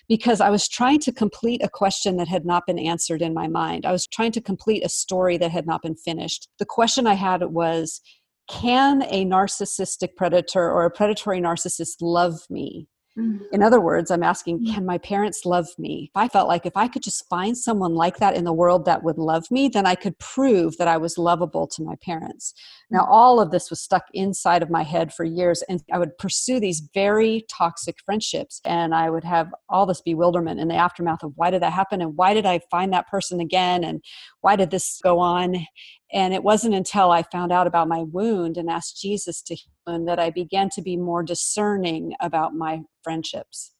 Because 0.07 0.41
i 0.41 0.49
was 0.49 0.67
trying 0.67 0.99
to 0.99 1.11
complete 1.11 1.61
a 1.63 1.69
question 1.69 2.17
that 2.17 2.27
had 2.27 2.45
not 2.45 2.63
been 2.65 2.79
answered 2.79 3.21
in 3.21 3.33
my 3.33 3.47
mind. 3.47 3.85
I 3.85 3.91
was 3.91 4.07
trying 4.07 4.31
to 4.33 4.41
complete 4.41 4.85
a 4.85 4.89
story 4.89 5.37
that 5.37 5.51
had 5.51 5.65
not 5.65 5.81
been 5.81 5.95
finished. 5.95 6.49
The 6.59 6.65
question 6.65 7.07
i 7.07 7.13
had 7.13 7.43
was 7.43 8.01
can 8.47 9.01
a 9.03 9.25
narcissistic 9.25 10.15
predator 10.15 10.71
or 10.71 10.85
a 10.85 10.91
predatory 10.91 11.41
narcissist 11.41 11.95
love 12.01 12.41
me. 12.49 12.87
In 13.17 13.63
other 13.63 13.79
words, 13.79 14.11
I'm 14.11 14.23
asking, 14.23 14.65
can 14.65 14.85
my 14.85 14.97
parents 14.97 15.45
love 15.45 15.67
me? 15.77 16.11
If 16.13 16.17
I 16.17 16.27
felt 16.27 16.49
like 16.49 16.65
if 16.65 16.75
I 16.75 16.89
could 16.89 17.01
just 17.01 17.29
find 17.29 17.57
someone 17.57 17.93
like 17.93 18.17
that 18.17 18.35
in 18.35 18.43
the 18.43 18.51
world 18.51 18.83
that 18.85 19.03
would 19.03 19.17
love 19.17 19.49
me, 19.49 19.69
then 19.69 19.85
I 19.85 19.95
could 19.95 20.19
prove 20.19 20.75
that 20.77 20.89
I 20.89 20.97
was 20.97 21.17
lovable 21.17 21.65
to 21.67 21.83
my 21.83 21.95
parents. 22.03 22.53
Now, 22.91 23.03
mm-hmm. 23.03 23.13
all 23.13 23.39
of 23.39 23.51
this 23.51 23.69
was 23.69 23.81
stuck 23.81 24.03
inside 24.13 24.61
of 24.61 24.69
my 24.69 24.83
head 24.83 25.13
for 25.13 25.23
years, 25.23 25.63
and 25.69 25.81
I 25.93 25.97
would 25.97 26.17
pursue 26.17 26.59
these 26.59 26.89
very 26.93 27.45
toxic 27.49 27.95
friendships, 28.05 28.59
and 28.65 28.93
I 28.93 29.09
would 29.09 29.23
have 29.23 29.47
all 29.69 29.85
this 29.85 30.01
bewilderment 30.01 30.59
in 30.59 30.67
the 30.67 30.75
aftermath 30.75 31.23
of 31.23 31.31
why 31.35 31.51
did 31.51 31.61
that 31.61 31.71
happen, 31.71 32.01
and 32.01 32.17
why 32.17 32.33
did 32.33 32.45
I 32.45 32.59
find 32.69 32.91
that 32.91 33.07
person 33.07 33.39
again, 33.39 33.85
and 33.85 34.03
why 34.41 34.57
did 34.57 34.71
this 34.71 34.99
go 35.01 35.19
on? 35.19 35.65
And 36.13 36.33
it 36.33 36.43
wasn't 36.43 36.75
until 36.75 37.11
I 37.11 37.23
found 37.23 37.51
out 37.51 37.67
about 37.67 37.87
my 37.87 38.03
wound 38.03 38.57
and 38.57 38.69
asked 38.69 39.01
Jesus 39.01 39.41
to 39.43 39.55
heal 39.55 40.05
that 40.05 40.19
I 40.19 40.29
began 40.29 40.69
to 40.75 40.81
be 40.81 40.97
more 40.97 41.23
discerning 41.23 42.13
about 42.19 42.53
my 42.53 42.81
friendships. 43.03 43.73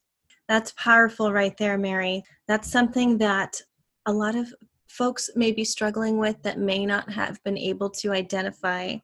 That's 0.48 0.72
powerful 0.72 1.32
right 1.32 1.56
there, 1.56 1.78
Mary. 1.78 2.22
That's 2.46 2.70
something 2.70 3.18
that 3.18 3.60
a 4.06 4.12
lot 4.12 4.36
of 4.36 4.52
folks 4.88 5.30
may 5.34 5.52
be 5.52 5.64
struggling 5.64 6.18
with 6.18 6.42
that 6.42 6.58
may 6.58 6.86
not 6.86 7.10
have 7.10 7.42
been 7.44 7.58
able 7.58 7.90
to 7.90 8.12
identify 8.12 8.96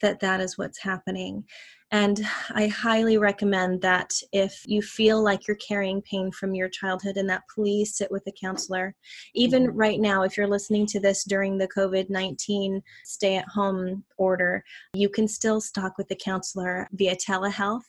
that 0.00 0.20
that 0.20 0.40
is 0.40 0.58
what's 0.58 0.80
happening. 0.80 1.44
And 1.90 2.26
I 2.50 2.66
highly 2.66 3.18
recommend 3.18 3.80
that 3.82 4.12
if 4.32 4.62
you 4.66 4.82
feel 4.82 5.22
like 5.22 5.46
you're 5.46 5.56
carrying 5.56 6.02
pain 6.02 6.32
from 6.32 6.54
your 6.54 6.68
childhood 6.68 7.16
and 7.16 7.28
that 7.30 7.42
please 7.54 7.96
sit 7.96 8.10
with 8.10 8.26
a 8.26 8.32
counselor. 8.32 8.94
Even 9.34 9.68
mm-hmm. 9.68 9.76
right 9.76 10.00
now, 10.00 10.22
if 10.22 10.36
you're 10.36 10.48
listening 10.48 10.86
to 10.86 11.00
this 11.00 11.24
during 11.24 11.56
the 11.56 11.68
COVID 11.68 12.10
19 12.10 12.82
stay 13.04 13.36
at 13.36 13.48
home 13.48 14.04
order, 14.16 14.64
you 14.94 15.08
can 15.08 15.28
still 15.28 15.60
talk 15.60 15.96
with 15.98 16.08
the 16.08 16.16
counselor 16.16 16.88
via 16.92 17.14
telehealth. 17.16 17.82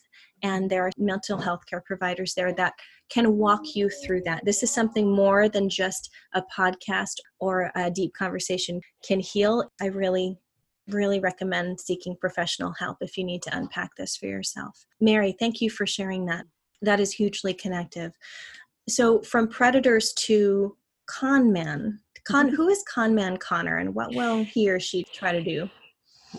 And 0.43 0.69
there 0.69 0.85
are 0.85 0.91
mental 0.97 1.39
health 1.39 1.61
care 1.67 1.81
providers 1.81 2.33
there 2.35 2.53
that 2.53 2.73
can 3.09 3.37
walk 3.37 3.61
you 3.73 3.89
through 3.89 4.21
that. 4.25 4.43
This 4.45 4.61
is 4.61 4.71
something 4.71 5.09
more 5.09 5.49
than 5.49 5.69
just 5.69 6.09
a 6.33 6.43
podcast 6.55 7.15
or 7.39 7.71
a 7.75 7.89
deep 7.89 8.13
conversation 8.13 8.81
can 9.07 9.19
heal. 9.19 9.71
I 9.81 9.87
really 9.87 10.37
really 10.89 11.19
recommend 11.19 11.79
seeking 11.79 12.15
professional 12.15 12.73
help 12.73 12.97
if 13.01 13.17
you 13.17 13.23
need 13.23 13.41
to 13.43 13.57
unpack 13.57 13.95
this 13.95 14.15
for 14.15 14.27
yourself. 14.27 14.85
Mary, 14.99 15.35
thank 15.37 15.61
you 15.61 15.69
for 15.69 15.85
sharing 15.85 16.25
that. 16.25 16.45
That 16.81 16.99
is 16.99 17.11
hugely 17.11 17.53
connective. 17.53 18.11
So, 18.87 19.21
from 19.21 19.47
predators 19.47 20.13
to 20.13 20.75
con 21.07 21.51
man, 21.51 21.99
con, 22.23 22.47
mm-hmm. 22.47 22.55
who 22.55 22.69
is 22.69 22.83
con 22.87 23.15
man 23.15 23.37
Connor 23.37 23.77
and 23.77 23.95
what 23.95 24.13
will 24.13 24.43
he 24.43 24.69
or 24.69 24.79
she 24.79 25.03
try 25.05 25.31
to 25.31 25.43
do? 25.43 25.69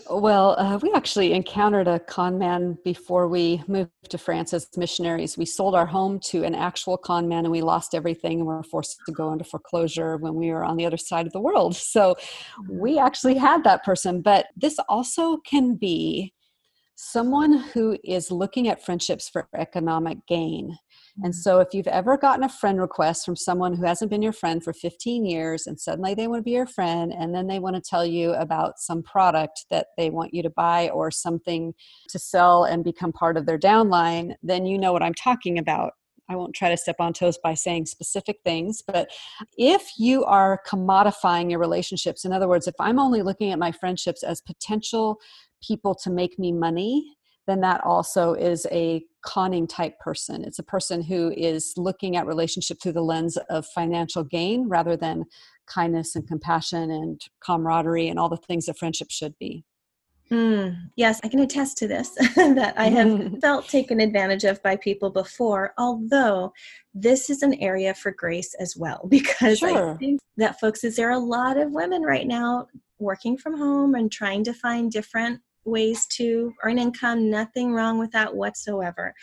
Well, 0.09 0.55
uh, 0.59 0.79
we 0.81 0.91
actually 0.93 1.33
encountered 1.33 1.87
a 1.87 1.99
con 1.99 2.37
man 2.37 2.77
before 2.83 3.27
we 3.27 3.63
moved 3.67 3.91
to 4.09 4.17
France 4.17 4.53
as 4.53 4.67
missionaries. 4.77 5.37
We 5.37 5.45
sold 5.45 5.75
our 5.75 5.85
home 5.85 6.19
to 6.25 6.43
an 6.43 6.55
actual 6.55 6.97
con 6.97 7.27
man 7.27 7.45
and 7.45 7.51
we 7.51 7.61
lost 7.61 7.95
everything 7.95 8.39
and 8.39 8.47
we 8.47 8.53
were 8.53 8.63
forced 8.63 8.99
to 9.05 9.11
go 9.11 9.31
into 9.31 9.45
foreclosure 9.45 10.17
when 10.17 10.35
we 10.35 10.51
were 10.51 10.63
on 10.63 10.77
the 10.77 10.85
other 10.85 10.97
side 10.97 11.25
of 11.25 11.33
the 11.33 11.41
world. 11.41 11.75
So 11.97 12.15
we 12.69 12.99
actually 12.99 13.35
had 13.35 13.63
that 13.63 13.83
person. 13.83 14.21
But 14.21 14.47
this 14.55 14.77
also 14.87 15.37
can 15.37 15.75
be 15.75 16.33
someone 16.95 17.53
who 17.53 17.97
is 18.03 18.29
looking 18.29 18.67
at 18.67 18.83
friendships 18.83 19.29
for 19.29 19.47
economic 19.55 20.19
gain. 20.27 20.77
And 21.23 21.33
so, 21.33 21.59
if 21.59 21.73
you've 21.73 21.87
ever 21.87 22.15
gotten 22.17 22.43
a 22.43 22.49
friend 22.49 22.79
request 22.79 23.25
from 23.25 23.35
someone 23.35 23.75
who 23.75 23.85
hasn't 23.85 24.11
been 24.11 24.21
your 24.21 24.33
friend 24.33 24.63
for 24.63 24.71
15 24.71 25.25
years 25.25 25.65
and 25.65 25.79
suddenly 25.79 26.13
they 26.13 26.27
want 26.27 26.39
to 26.39 26.43
be 26.43 26.51
your 26.51 26.67
friend, 26.67 27.11
and 27.11 27.33
then 27.33 27.47
they 27.47 27.59
want 27.59 27.75
to 27.75 27.81
tell 27.81 28.05
you 28.05 28.33
about 28.33 28.79
some 28.79 29.01
product 29.01 29.65
that 29.71 29.87
they 29.97 30.09
want 30.09 30.33
you 30.33 30.43
to 30.43 30.49
buy 30.51 30.89
or 30.89 31.09
something 31.09 31.73
to 32.09 32.19
sell 32.19 32.65
and 32.65 32.83
become 32.83 33.11
part 33.11 33.35
of 33.35 33.45
their 33.45 33.57
downline, 33.57 34.33
then 34.43 34.65
you 34.65 34.77
know 34.77 34.93
what 34.93 35.01
I'm 35.01 35.15
talking 35.15 35.57
about. 35.57 35.93
I 36.29 36.35
won't 36.35 36.53
try 36.53 36.69
to 36.69 36.77
step 36.77 36.97
on 36.99 37.13
toes 37.13 37.39
by 37.41 37.53
saying 37.53 37.85
specific 37.85 38.39
things, 38.43 38.83
but 38.85 39.09
if 39.57 39.93
you 39.97 40.25
are 40.25 40.61
commodifying 40.67 41.49
your 41.49 41.59
relationships, 41.59 42.25
in 42.25 42.33
other 42.33 42.47
words, 42.47 42.67
if 42.67 42.75
I'm 42.79 42.99
only 42.99 43.21
looking 43.21 43.51
at 43.51 43.59
my 43.59 43.71
friendships 43.71 44.23
as 44.23 44.41
potential 44.41 45.19
people 45.63 45.95
to 46.03 46.09
make 46.09 46.37
me 46.37 46.51
money, 46.51 47.17
then 47.47 47.61
that 47.61 47.81
also 47.85 48.33
is 48.33 48.67
a 48.71 49.03
conning 49.27 49.67
type 49.67 49.99
person. 49.99 50.45
It's 50.45 50.57
a 50.57 50.63
person 50.63 51.01
who 51.01 51.33
is 51.35 51.73
looking 51.75 52.15
at 52.15 52.25
relationship 52.25 52.79
through 52.81 52.93
the 52.93 53.01
lens 53.01 53.35
of 53.49 53.65
financial 53.65 54.23
gain 54.23 54.69
rather 54.69 54.95
than 54.95 55.25
kindness 55.65 56.15
and 56.15 56.25
compassion 56.25 56.89
and 56.89 57.21
camaraderie 57.41 58.07
and 58.07 58.17
all 58.17 58.29
the 58.29 58.37
things 58.37 58.67
that 58.67 58.79
friendship 58.79 59.11
should 59.11 59.37
be. 59.37 59.65
Mm, 60.31 60.77
yes, 60.95 61.19
I 61.25 61.27
can 61.27 61.41
attest 61.41 61.77
to 61.79 61.89
this 61.89 62.11
that 62.35 62.73
I 62.77 62.85
have 62.87 63.37
felt 63.41 63.67
taken 63.67 63.99
advantage 63.99 64.45
of 64.45 64.63
by 64.63 64.77
people 64.77 65.09
before, 65.09 65.73
although 65.77 66.53
this 66.93 67.29
is 67.29 67.43
an 67.43 67.55
area 67.55 67.93
for 67.93 68.11
grace 68.11 68.53
as 68.61 68.77
well, 68.77 69.05
because 69.09 69.59
sure. 69.59 69.91
I 69.91 69.97
think 69.97 70.21
that, 70.37 70.57
folks, 70.61 70.85
is 70.85 70.95
there 70.95 71.09
are 71.09 71.11
a 71.11 71.19
lot 71.19 71.57
of 71.57 71.71
women 71.71 72.01
right 72.01 72.27
now 72.27 72.67
working 72.97 73.37
from 73.37 73.57
home 73.57 73.95
and 73.95 74.09
trying 74.09 74.45
to 74.45 74.53
find 74.53 74.89
different 74.89 75.41
ways 75.67 76.07
to 76.13 76.53
earn 76.63 76.79
income, 76.79 77.29
nothing 77.29 77.73
wrong 77.73 77.99
with 77.99 78.11
that 78.11 78.35
whatsoever. 78.35 79.13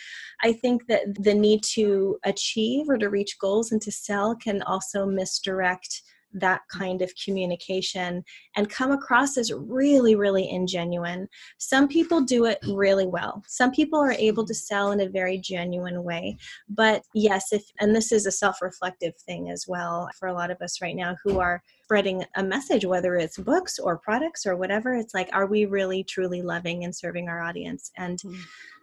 I 0.43 0.53
think 0.53 0.87
that 0.87 1.03
the 1.23 1.35
need 1.35 1.63
to 1.75 2.19
achieve 2.25 2.89
or 2.89 2.99
to 2.99 3.09
reach 3.09 3.39
goals 3.41 3.73
and 3.73 3.81
to 3.83 3.91
sell 3.91 4.37
can 4.37 4.63
also 4.63 5.07
misdirect 5.07 6.03
that 6.35 6.63
kind 6.69 7.01
of 7.01 7.13
communication 7.23 8.25
and 8.57 8.69
come 8.69 8.91
across 8.91 9.39
as 9.39 9.53
really, 9.53 10.17
really 10.17 10.51
ingenuine. 10.53 11.27
Some 11.59 11.89
people 11.89 12.21
do 12.21 12.45
it 12.45 12.59
really 12.69 13.07
well. 13.07 13.43
Some 13.47 13.71
people 13.71 14.01
are 14.01 14.13
able 14.13 14.45
to 14.45 14.55
sell 14.55 14.93
in 14.93 15.01
a 15.01 15.09
very 15.09 15.39
genuine 15.39 16.03
way. 16.03 16.37
But 16.69 17.03
yes, 17.15 17.53
if 17.53 17.65
and 17.81 17.95
this 17.95 18.13
is 18.13 18.27
a 18.27 18.33
self-reflective 18.33 19.17
thing 19.17 19.51
as 19.51 19.67
well 19.69 20.09
for 20.19 20.29
a 20.29 20.35
lot 20.35 20.51
of 20.51 20.61
us 20.61 20.83
right 20.83 20.97
now 20.97 21.17
who 21.25 21.39
are 21.39 21.63
spreading 21.85 22.25
a 22.37 22.43
message, 22.43 22.85
whether 22.85 23.15
it's 23.17 23.39
books 23.39 23.79
or 23.79 23.99
products 23.99 24.47
or 24.47 24.57
whatever, 24.57 24.95
it's 24.95 25.15
like, 25.15 25.29
are 25.33 25.47
we 25.47 25.67
really 25.67 26.03
truly 26.03 26.43
loving 26.43 26.85
and 26.85 26.95
serving 26.95 27.29
our 27.29 27.41
audience? 27.41 27.91
And 27.97 28.19
mm 28.19 28.37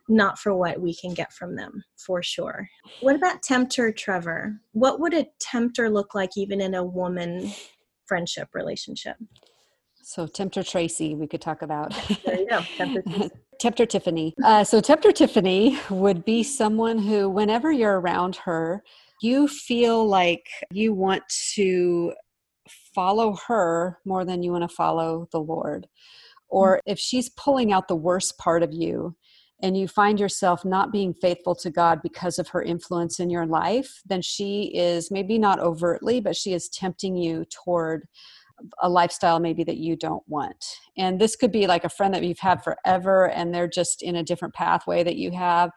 not 0.10 0.40
for 0.40 0.56
what 0.56 0.82
we 0.82 0.96
can 0.96 1.14
get 1.14 1.32
from 1.34 1.56
them, 1.56 1.84
for 2.06 2.22
sure. 2.22 2.68
What 3.02 3.16
about 3.16 3.44
tempter 3.44 3.92
Trevor? 3.92 4.60
What 4.74 5.00
would 5.00 5.14
a 5.14 5.28
tempter 5.40 5.90
look 5.90 6.16
like 6.16 6.32
even 6.36 6.62
in 6.62 6.76
a 6.76 6.84
woman 6.84 7.52
friendship 8.06 8.50
relationship? 8.54 9.16
So, 10.04 10.28
Tempter 10.28 10.62
Tracy, 10.64 11.16
we 11.16 11.26
could 11.26 11.40
talk 11.40 11.62
about. 11.62 11.94
There 12.26 12.40
you 12.40 12.50
go. 12.50 12.62
Tempter, 12.76 13.04
Tempter 13.60 13.86
Tiffany. 13.86 14.34
Uh, 14.44 14.64
so, 14.64 14.82
Tempter 14.82 15.14
Tiffany 15.14 15.80
would 15.90 16.26
be 16.26 16.44
someone 16.44 16.98
who, 16.98 17.30
whenever 17.30 17.72
you're 17.72 18.00
around 18.02 18.36
her, 18.38 18.84
you 19.22 19.48
feel 19.48 20.06
like 20.06 20.46
you 20.72 20.94
want 20.94 21.24
to 21.54 22.14
follow 22.94 23.38
her 23.48 24.00
more 24.06 24.26
than 24.26 24.44
you 24.44 24.52
want 24.52 24.70
to 24.70 24.76
follow 24.76 25.28
the 25.32 25.40
Lord. 25.40 25.88
Or 26.50 26.78
mm. 26.78 26.80
if 26.88 27.00
she's 27.00 27.30
pulling 27.30 27.72
out 27.72 27.88
the 27.88 27.96
worst 27.96 28.38
part 28.38 28.64
of 28.64 28.74
you, 28.74 29.16
and 29.62 29.78
you 29.78 29.88
find 29.88 30.20
yourself 30.20 30.66
not 30.66 30.92
being 30.92 31.14
faithful 31.14 31.56
to 31.56 31.70
God 31.70 32.02
because 32.02 32.40
of 32.40 32.48
her 32.50 32.62
influence 32.62 33.20
in 33.20 33.30
your 33.30 33.46
life, 33.46 34.02
then 34.06 34.22
she 34.22 34.72
is 34.76 35.12
maybe 35.12 35.38
not 35.38 35.60
overtly, 35.60 36.20
but 36.20 36.36
she 36.36 36.54
is 36.54 36.70
tempting 36.70 37.16
you 37.16 37.46
toward 37.46 38.08
a 38.82 38.90
lifestyle 38.90 39.40
maybe 39.40 39.64
that 39.64 39.78
you 39.78 39.96
don't 39.96 40.24
want. 40.28 40.66
And 40.98 41.20
this 41.20 41.36
could 41.36 41.52
be 41.52 41.68
like 41.68 41.84
a 41.84 41.90
friend 41.90 42.14
that 42.14 42.24
you've 42.24 42.40
had 42.40 42.64
forever 42.64 43.30
and 43.30 43.54
they're 43.54 43.68
just 43.68 44.02
in 44.02 44.16
a 44.16 44.24
different 44.24 44.54
pathway 44.54 45.04
that 45.04 45.16
you 45.16 45.32
have. 45.32 45.72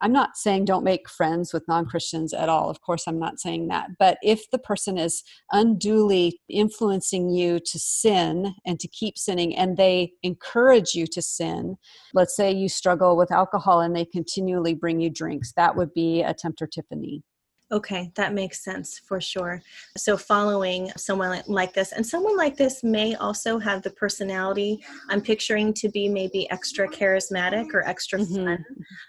I'm 0.00 0.12
not 0.12 0.36
saying 0.36 0.64
don't 0.64 0.84
make 0.84 1.08
friends 1.08 1.52
with 1.52 1.66
non 1.66 1.86
Christians 1.86 2.32
at 2.32 2.48
all. 2.48 2.70
Of 2.70 2.80
course, 2.80 3.08
I'm 3.08 3.18
not 3.18 3.40
saying 3.40 3.68
that. 3.68 3.90
But 3.98 4.18
if 4.22 4.50
the 4.50 4.58
person 4.58 4.96
is 4.96 5.24
unduly 5.50 6.40
influencing 6.48 7.30
you 7.30 7.58
to 7.58 7.78
sin 7.78 8.54
and 8.64 8.78
to 8.78 8.88
keep 8.88 9.18
sinning, 9.18 9.56
and 9.56 9.76
they 9.76 10.12
encourage 10.22 10.94
you 10.94 11.06
to 11.08 11.22
sin, 11.22 11.76
let's 12.14 12.36
say 12.36 12.52
you 12.52 12.68
struggle 12.68 13.16
with 13.16 13.32
alcohol 13.32 13.80
and 13.80 13.94
they 13.94 14.04
continually 14.04 14.74
bring 14.74 15.00
you 15.00 15.10
drinks, 15.10 15.52
that 15.56 15.74
would 15.74 15.92
be 15.94 16.22
a 16.22 16.34
tempter 16.34 16.66
Tiffany. 16.66 17.22
Okay, 17.70 18.10
that 18.14 18.32
makes 18.32 18.64
sense 18.64 18.98
for 18.98 19.20
sure. 19.20 19.60
So, 19.96 20.16
following 20.16 20.90
someone 20.96 21.42
like 21.46 21.74
this, 21.74 21.92
and 21.92 22.06
someone 22.06 22.34
like 22.34 22.56
this 22.56 22.82
may 22.82 23.14
also 23.16 23.58
have 23.58 23.82
the 23.82 23.90
personality 23.90 24.82
I'm 25.10 25.20
picturing 25.20 25.74
to 25.74 25.90
be 25.90 26.08
maybe 26.08 26.50
extra 26.50 26.88
charismatic 26.88 27.74
or 27.74 27.86
extra 27.86 28.20
mm-hmm. 28.20 28.46
fun. 28.46 28.64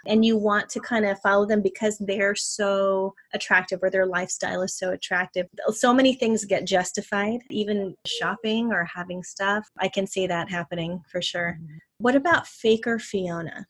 And 0.07 0.25
you 0.25 0.37
want 0.37 0.67
to 0.71 0.81
kind 0.81 1.05
of 1.05 1.19
follow 1.21 1.45
them 1.45 1.61
because 1.61 1.97
they're 1.99 2.35
so 2.35 3.13
attractive 3.33 3.79
or 3.81 3.89
their 3.89 4.05
lifestyle 4.05 4.61
is 4.61 4.75
so 4.75 4.91
attractive. 4.91 5.47
So 5.69 5.93
many 5.93 6.13
things 6.13 6.43
get 6.43 6.65
justified, 6.65 7.39
even 7.49 7.95
shopping 8.05 8.73
or 8.73 8.83
having 8.93 9.23
stuff. 9.23 9.69
I 9.77 9.87
can 9.87 10.05
see 10.05 10.27
that 10.27 10.49
happening 10.49 11.01
for 11.09 11.21
sure. 11.21 11.57
Mm-hmm. 11.61 11.77
What 11.99 12.15
about 12.15 12.45
Faker 12.47 12.99
Fiona? 12.99 13.67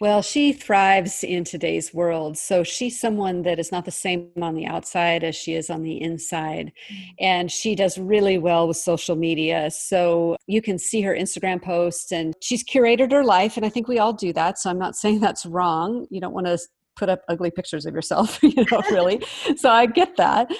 Well, 0.00 0.22
she 0.22 0.52
thrives 0.52 1.22
in 1.22 1.44
today's 1.44 1.94
world. 1.94 2.36
So 2.36 2.62
she's 2.64 3.00
someone 3.00 3.42
that 3.42 3.58
is 3.58 3.70
not 3.70 3.84
the 3.84 3.90
same 3.90 4.28
on 4.40 4.54
the 4.54 4.66
outside 4.66 5.22
as 5.22 5.36
she 5.36 5.54
is 5.54 5.70
on 5.70 5.82
the 5.82 6.00
inside. 6.00 6.72
Mm. 6.92 7.14
And 7.20 7.52
she 7.52 7.74
does 7.74 7.96
really 7.96 8.38
well 8.38 8.66
with 8.66 8.76
social 8.76 9.16
media. 9.16 9.70
So 9.70 10.36
you 10.46 10.60
can 10.60 10.78
see 10.78 11.00
her 11.02 11.14
Instagram 11.14 11.62
posts 11.62 12.12
and 12.12 12.34
she's 12.40 12.64
curated 12.64 13.12
her 13.12 13.24
life. 13.24 13.56
And 13.56 13.64
I 13.64 13.68
think 13.68 13.88
we 13.88 13.98
all 13.98 14.12
do 14.12 14.32
that. 14.32 14.58
So 14.58 14.68
I'm 14.70 14.78
not 14.78 14.96
saying 15.02 15.20
that's 15.20 15.46
wrong. 15.46 16.06
You 16.10 16.20
don't 16.20 16.34
want 16.34 16.46
to 16.46 16.58
put 16.96 17.08
up 17.08 17.22
ugly 17.28 17.50
pictures 17.50 17.86
of 17.86 17.94
yourself, 17.94 18.38
you 18.42 18.64
know, 18.70 18.82
really. 18.90 19.22
so 19.56 19.70
I 19.70 19.86
get 19.86 20.16
that. 20.16 20.50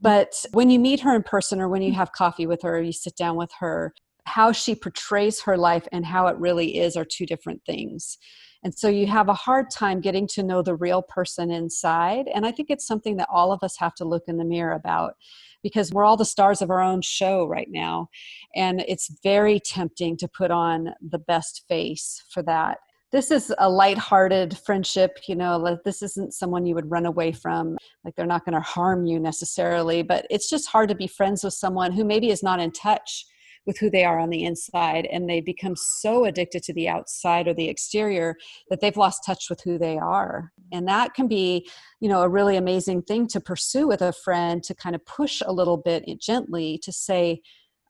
But 0.00 0.44
when 0.52 0.70
you 0.70 0.78
meet 0.78 1.00
her 1.00 1.14
in 1.14 1.22
person 1.22 1.60
or 1.60 1.68
when 1.68 1.82
you 1.82 1.92
have 1.92 2.12
coffee 2.12 2.46
with 2.46 2.62
her, 2.62 2.76
or 2.76 2.82
you 2.82 2.92
sit 2.92 3.16
down 3.16 3.36
with 3.36 3.50
her, 3.58 3.94
how 4.26 4.52
she 4.52 4.74
portrays 4.74 5.42
her 5.42 5.56
life 5.56 5.86
and 5.92 6.04
how 6.04 6.26
it 6.26 6.36
really 6.38 6.78
is 6.78 6.96
are 6.96 7.04
two 7.04 7.26
different 7.26 7.62
things. 7.64 8.18
And 8.64 8.74
so 8.74 8.88
you 8.88 9.06
have 9.06 9.28
a 9.28 9.34
hard 9.34 9.70
time 9.70 10.00
getting 10.00 10.26
to 10.28 10.42
know 10.42 10.62
the 10.62 10.74
real 10.74 11.02
person 11.02 11.50
inside. 11.50 12.28
And 12.34 12.46
I 12.46 12.50
think 12.50 12.70
it's 12.70 12.86
something 12.86 13.18
that 13.18 13.28
all 13.30 13.52
of 13.52 13.62
us 13.62 13.76
have 13.78 13.94
to 13.96 14.06
look 14.06 14.24
in 14.26 14.38
the 14.38 14.44
mirror 14.44 14.72
about 14.72 15.16
because 15.62 15.92
we're 15.92 16.04
all 16.04 16.16
the 16.16 16.24
stars 16.24 16.62
of 16.62 16.70
our 16.70 16.80
own 16.80 17.02
show 17.02 17.46
right 17.46 17.68
now. 17.70 18.08
And 18.56 18.82
it's 18.88 19.14
very 19.22 19.60
tempting 19.60 20.16
to 20.16 20.28
put 20.28 20.50
on 20.50 20.94
the 21.06 21.18
best 21.18 21.64
face 21.68 22.24
for 22.30 22.42
that. 22.44 22.78
This 23.12 23.30
is 23.30 23.54
a 23.58 23.70
light-hearted 23.70 24.58
friendship, 24.58 25.20
you 25.28 25.36
know, 25.36 25.78
this 25.84 26.02
isn't 26.02 26.34
someone 26.34 26.66
you 26.66 26.74
would 26.74 26.90
run 26.90 27.06
away 27.06 27.30
from. 27.30 27.78
Like 28.04 28.16
they're 28.16 28.26
not 28.26 28.44
going 28.44 28.54
to 28.54 28.60
harm 28.60 29.06
you 29.06 29.20
necessarily, 29.20 30.02
but 30.02 30.26
it's 30.30 30.50
just 30.50 30.68
hard 30.68 30.88
to 30.88 30.96
be 30.96 31.06
friends 31.06 31.44
with 31.44 31.54
someone 31.54 31.92
who 31.92 32.04
maybe 32.04 32.30
is 32.30 32.42
not 32.42 32.58
in 32.60 32.72
touch 32.72 33.24
with 33.66 33.78
who 33.78 33.90
they 33.90 34.04
are 34.04 34.18
on 34.18 34.30
the 34.30 34.44
inside 34.44 35.06
and 35.06 35.28
they 35.28 35.40
become 35.40 35.74
so 35.76 36.24
addicted 36.24 36.62
to 36.62 36.72
the 36.72 36.88
outside 36.88 37.48
or 37.48 37.54
the 37.54 37.68
exterior 37.68 38.36
that 38.68 38.80
they've 38.80 38.96
lost 38.96 39.24
touch 39.24 39.48
with 39.48 39.60
who 39.62 39.78
they 39.78 39.98
are 39.98 40.52
and 40.72 40.86
that 40.86 41.14
can 41.14 41.26
be 41.26 41.68
you 42.00 42.08
know 42.08 42.22
a 42.22 42.28
really 42.28 42.56
amazing 42.56 43.02
thing 43.02 43.26
to 43.26 43.40
pursue 43.40 43.86
with 43.86 44.02
a 44.02 44.12
friend 44.12 44.62
to 44.62 44.74
kind 44.74 44.94
of 44.94 45.04
push 45.06 45.42
a 45.44 45.52
little 45.52 45.76
bit 45.76 46.04
gently 46.20 46.78
to 46.82 46.92
say 46.92 47.40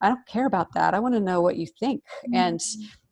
I 0.03 0.09
don't 0.09 0.27
care 0.27 0.45
about 0.45 0.75
that. 0.75 0.93
I 0.93 0.99
want 0.99 1.15
to 1.15 1.21
know 1.21 1.41
what 1.41 1.57
you 1.57 1.67
think. 1.81 2.03
Mm-hmm. 2.27 2.35
And 2.35 2.61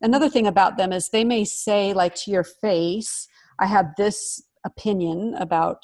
another 0.01 0.29
thing 0.29 0.45
about 0.45 0.77
them 0.77 0.93
is 0.93 1.09
they 1.09 1.23
may 1.23 1.43
say, 1.43 1.91
like 1.91 2.13
to 2.15 2.31
your 2.31 2.43
face, 2.43 3.27
I 3.59 3.65
have 3.65 3.95
this 3.97 4.43
opinion 4.63 5.33
about 5.39 5.83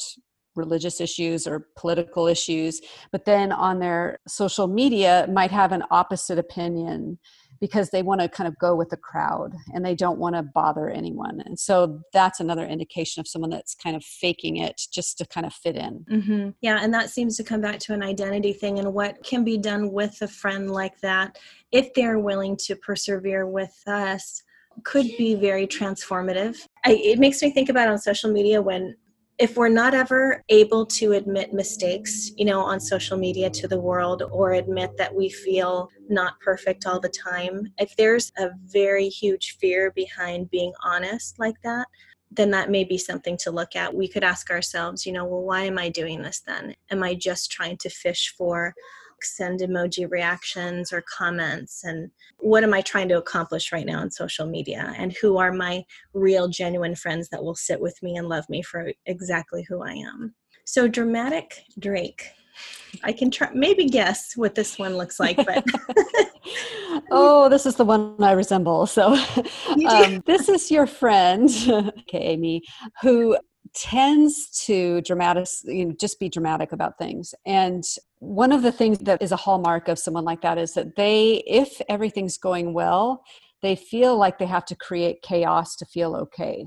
religious 0.55 0.99
issues 0.99 1.47
or 1.47 1.67
political 1.77 2.27
issues, 2.27 2.81
but 3.11 3.25
then 3.25 3.51
on 3.51 3.79
their 3.79 4.19
social 4.27 4.67
media 4.67 5.27
might 5.31 5.51
have 5.51 5.71
an 5.71 5.83
opposite 5.91 6.37
opinion 6.37 7.17
because 7.61 7.89
they 7.89 8.01
want 8.01 8.21
to 8.21 8.29
kind 8.29 8.47
of 8.47 8.57
go 8.57 8.75
with 8.75 8.89
the 8.89 8.97
crowd 8.97 9.53
and 9.73 9.85
they 9.85 9.95
don't 9.95 10.19
want 10.19 10.35
to 10.35 10.43
bother 10.43 10.89
anyone. 10.89 11.41
And 11.45 11.59
so 11.59 12.01
that's 12.13 12.39
another 12.39 12.65
indication 12.65 13.19
of 13.19 13.27
someone 13.27 13.49
that's 13.49 13.75
kind 13.75 13.95
of 13.95 14.03
faking 14.03 14.57
it 14.57 14.81
just 14.91 15.17
to 15.17 15.25
kind 15.25 15.45
of 15.45 15.53
fit 15.53 15.75
in. 15.75 16.05
Mm-hmm. 16.09 16.49
Yeah, 16.61 16.79
and 16.81 16.93
that 16.93 17.09
seems 17.09 17.35
to 17.37 17.43
come 17.43 17.61
back 17.61 17.79
to 17.79 17.93
an 17.93 18.03
identity 18.03 18.53
thing 18.53 18.79
and 18.79 18.93
what 18.93 19.23
can 19.23 19.43
be 19.43 19.57
done 19.57 19.91
with 19.91 20.21
a 20.21 20.27
friend 20.27 20.71
like 20.71 20.99
that 21.01 21.37
if 21.71 21.93
they're 21.93 22.19
willing 22.19 22.55
to 22.57 22.75
persevere 22.77 23.45
with 23.45 23.75
us 23.87 24.41
could 24.83 25.07
be 25.17 25.35
very 25.35 25.67
transformative. 25.67 26.65
I, 26.85 26.93
it 26.93 27.19
makes 27.19 27.41
me 27.41 27.51
think 27.51 27.69
about 27.69 27.89
on 27.89 27.97
social 27.97 28.31
media 28.31 28.61
when 28.61 28.95
if 29.39 29.55
we're 29.55 29.69
not 29.69 29.93
ever 29.93 30.43
able 30.49 30.85
to 30.85 31.13
admit 31.13 31.53
mistakes, 31.53 32.31
you 32.35 32.43
know, 32.43 32.59
on 32.59 32.79
social 32.79 33.17
media 33.17 33.49
to 33.49 33.69
the 33.69 33.79
world 33.79 34.21
or 34.31 34.51
admit 34.51 34.91
that 34.97 35.15
we 35.15 35.29
feel 35.29 35.89
not 36.09 36.37
perfect 36.41 36.85
all 36.85 36.99
the 36.99 37.09
time, 37.09 37.71
if 37.77 37.95
there's 37.95 38.33
a 38.37 38.49
very 38.65 39.07
huge 39.07 39.57
fear 39.57 39.91
behind 39.91 40.49
being 40.51 40.73
honest 40.83 41.39
like 41.39 41.55
that, 41.63 41.87
then 42.31 42.51
that 42.51 42.69
may 42.69 42.83
be 42.83 42.97
something 42.97 43.37
to 43.37 43.49
look 43.49 43.77
at. 43.77 43.95
We 43.95 44.09
could 44.09 44.25
ask 44.25 44.51
ourselves, 44.51 45.05
you 45.05 45.13
know, 45.13 45.23
well, 45.25 45.41
why 45.41 45.61
am 45.63 45.79
I 45.79 45.87
doing 45.87 46.21
this 46.21 46.41
then? 46.45 46.75
Am 46.91 47.01
I 47.01 47.15
just 47.15 47.49
trying 47.49 47.77
to 47.77 47.89
fish 47.89 48.33
for 48.37 48.75
send 49.23 49.59
emoji 49.59 50.09
reactions 50.09 50.91
or 50.93 51.01
comments 51.01 51.83
and 51.83 52.11
what 52.39 52.63
am 52.63 52.73
i 52.73 52.81
trying 52.81 53.07
to 53.09 53.17
accomplish 53.17 53.71
right 53.71 53.85
now 53.85 53.99
on 53.99 54.11
social 54.11 54.45
media? 54.45 54.93
And 54.97 55.15
who 55.21 55.37
are 55.37 55.51
my 55.51 55.83
real 56.13 56.47
genuine 56.47 56.95
friends 56.95 57.29
that 57.29 57.43
will 57.43 57.55
sit 57.55 57.79
with 57.79 58.01
me 58.01 58.17
and 58.17 58.27
love 58.27 58.47
me 58.49 58.61
for 58.61 58.91
exactly 59.05 59.65
who 59.67 59.83
i 59.83 59.91
am? 59.91 60.35
So 60.65 60.87
dramatic 60.87 61.63
drake. 61.79 62.31
I 63.03 63.13
can 63.13 63.31
try 63.31 63.49
maybe 63.53 63.85
guess 63.85 64.33
what 64.35 64.55
this 64.55 64.77
one 64.77 64.97
looks 64.97 65.19
like 65.19 65.37
but 65.37 65.63
oh 67.11 67.47
this 67.47 67.65
is 67.65 67.75
the 67.75 67.85
one 67.85 68.15
i 68.21 68.33
resemble 68.33 68.85
so 68.85 69.13
um, 69.87 70.21
this 70.25 70.49
is 70.49 70.69
your 70.69 70.85
friend 70.85 71.49
okay 71.69 72.19
amy 72.19 72.61
who 73.01 73.37
tends 73.73 74.49
to 74.65 75.01
dramatic 75.01 75.47
you 75.65 75.85
know, 75.85 75.95
just 75.99 76.19
be 76.19 76.29
dramatic 76.29 76.71
about 76.71 76.97
things. 76.97 77.33
And 77.45 77.83
one 78.19 78.51
of 78.51 78.61
the 78.61 78.71
things 78.71 78.99
that 78.99 79.21
is 79.21 79.31
a 79.31 79.37
hallmark 79.37 79.87
of 79.87 79.97
someone 79.97 80.25
like 80.25 80.41
that 80.41 80.57
is 80.57 80.73
that 80.73 80.95
they 80.95 81.43
if 81.47 81.81
everything's 81.87 82.37
going 82.37 82.73
well 82.73 83.23
they 83.61 83.75
feel 83.75 84.17
like 84.17 84.37
they 84.37 84.45
have 84.45 84.65
to 84.65 84.75
create 84.75 85.21
chaos 85.21 85.75
to 85.75 85.85
feel 85.85 86.15
okay 86.15 86.65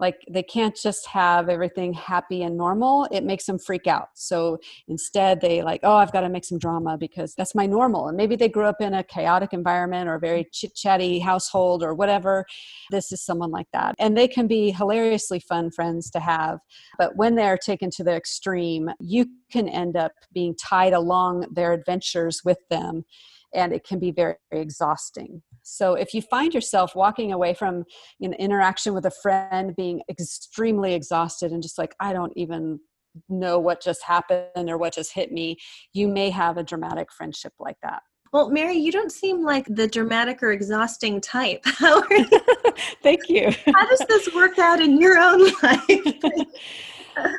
like 0.00 0.24
they 0.28 0.42
can't 0.42 0.74
just 0.74 1.06
have 1.06 1.48
everything 1.48 1.92
happy 1.92 2.42
and 2.42 2.56
normal 2.56 3.06
it 3.12 3.22
makes 3.22 3.44
them 3.44 3.58
freak 3.58 3.86
out. 3.86 4.08
So 4.14 4.58
instead 4.88 5.40
they 5.40 5.62
like 5.62 5.80
oh 5.82 5.96
i've 5.96 6.12
got 6.12 6.22
to 6.22 6.28
make 6.28 6.44
some 6.44 6.58
drama 6.58 6.96
because 6.98 7.34
that's 7.34 7.54
my 7.54 7.66
normal. 7.66 8.08
And 8.08 8.16
maybe 8.16 8.36
they 8.36 8.48
grew 8.48 8.64
up 8.64 8.80
in 8.80 8.94
a 8.94 9.04
chaotic 9.04 9.52
environment 9.52 10.08
or 10.08 10.14
a 10.14 10.20
very 10.20 10.48
chit 10.52 10.74
chatty 10.74 11.18
household 11.18 11.82
or 11.82 11.94
whatever. 11.94 12.46
This 12.90 13.12
is 13.12 13.22
someone 13.22 13.50
like 13.50 13.68
that. 13.72 13.94
And 13.98 14.16
they 14.16 14.28
can 14.28 14.46
be 14.46 14.72
hilariously 14.72 15.40
fun 15.40 15.70
friends 15.70 16.10
to 16.10 16.20
have 16.20 16.58
but 16.98 17.16
when 17.16 17.34
they're 17.34 17.58
taken 17.58 17.90
to 17.90 18.04
the 18.04 18.14
extreme 18.14 18.90
you 19.00 19.26
can 19.50 19.68
end 19.68 19.96
up 19.96 20.12
being 20.32 20.54
tied 20.54 20.92
along 20.92 21.46
their 21.52 21.72
adventures 21.72 22.42
with 22.44 22.58
them 22.70 23.04
and 23.52 23.72
it 23.72 23.84
can 23.84 23.98
be 23.98 24.10
very, 24.10 24.36
very 24.50 24.62
exhausting 24.62 25.42
so 25.70 25.94
if 25.94 26.12
you 26.12 26.20
find 26.20 26.52
yourself 26.52 26.96
walking 26.96 27.32
away 27.32 27.54
from 27.54 27.84
an 28.20 28.34
interaction 28.34 28.92
with 28.92 29.06
a 29.06 29.10
friend 29.22 29.74
being 29.76 30.02
extremely 30.10 30.94
exhausted 30.94 31.52
and 31.52 31.62
just 31.62 31.78
like, 31.78 31.94
I 32.00 32.12
don't 32.12 32.32
even 32.36 32.80
know 33.28 33.58
what 33.58 33.80
just 33.80 34.02
happened 34.02 34.68
or 34.68 34.78
what 34.78 34.94
just 34.94 35.14
hit 35.14 35.30
me, 35.32 35.56
you 35.92 36.08
may 36.08 36.30
have 36.30 36.56
a 36.56 36.64
dramatic 36.64 37.12
friendship 37.12 37.52
like 37.58 37.76
that. 37.82 38.02
Well, 38.32 38.50
Mary, 38.50 38.76
you 38.76 38.92
don't 38.92 39.10
seem 39.12 39.44
like 39.44 39.66
the 39.68 39.88
dramatic 39.88 40.42
or 40.42 40.52
exhausting 40.52 41.20
type. 41.20 41.62
How 41.64 42.00
are 42.00 42.16
you? 42.16 42.40
Thank 43.02 43.28
you. 43.28 43.50
How 43.74 43.86
does 43.88 44.02
this 44.08 44.32
work 44.34 44.58
out 44.58 44.80
in 44.80 45.00
your 45.00 45.18
own 45.18 45.44
life? 45.62 46.60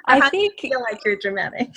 I 0.06 0.30
think 0.30 0.54
you 0.62 0.70
feel 0.70 0.82
like 0.82 1.00
you're 1.06 1.16
dramatic. 1.16 1.70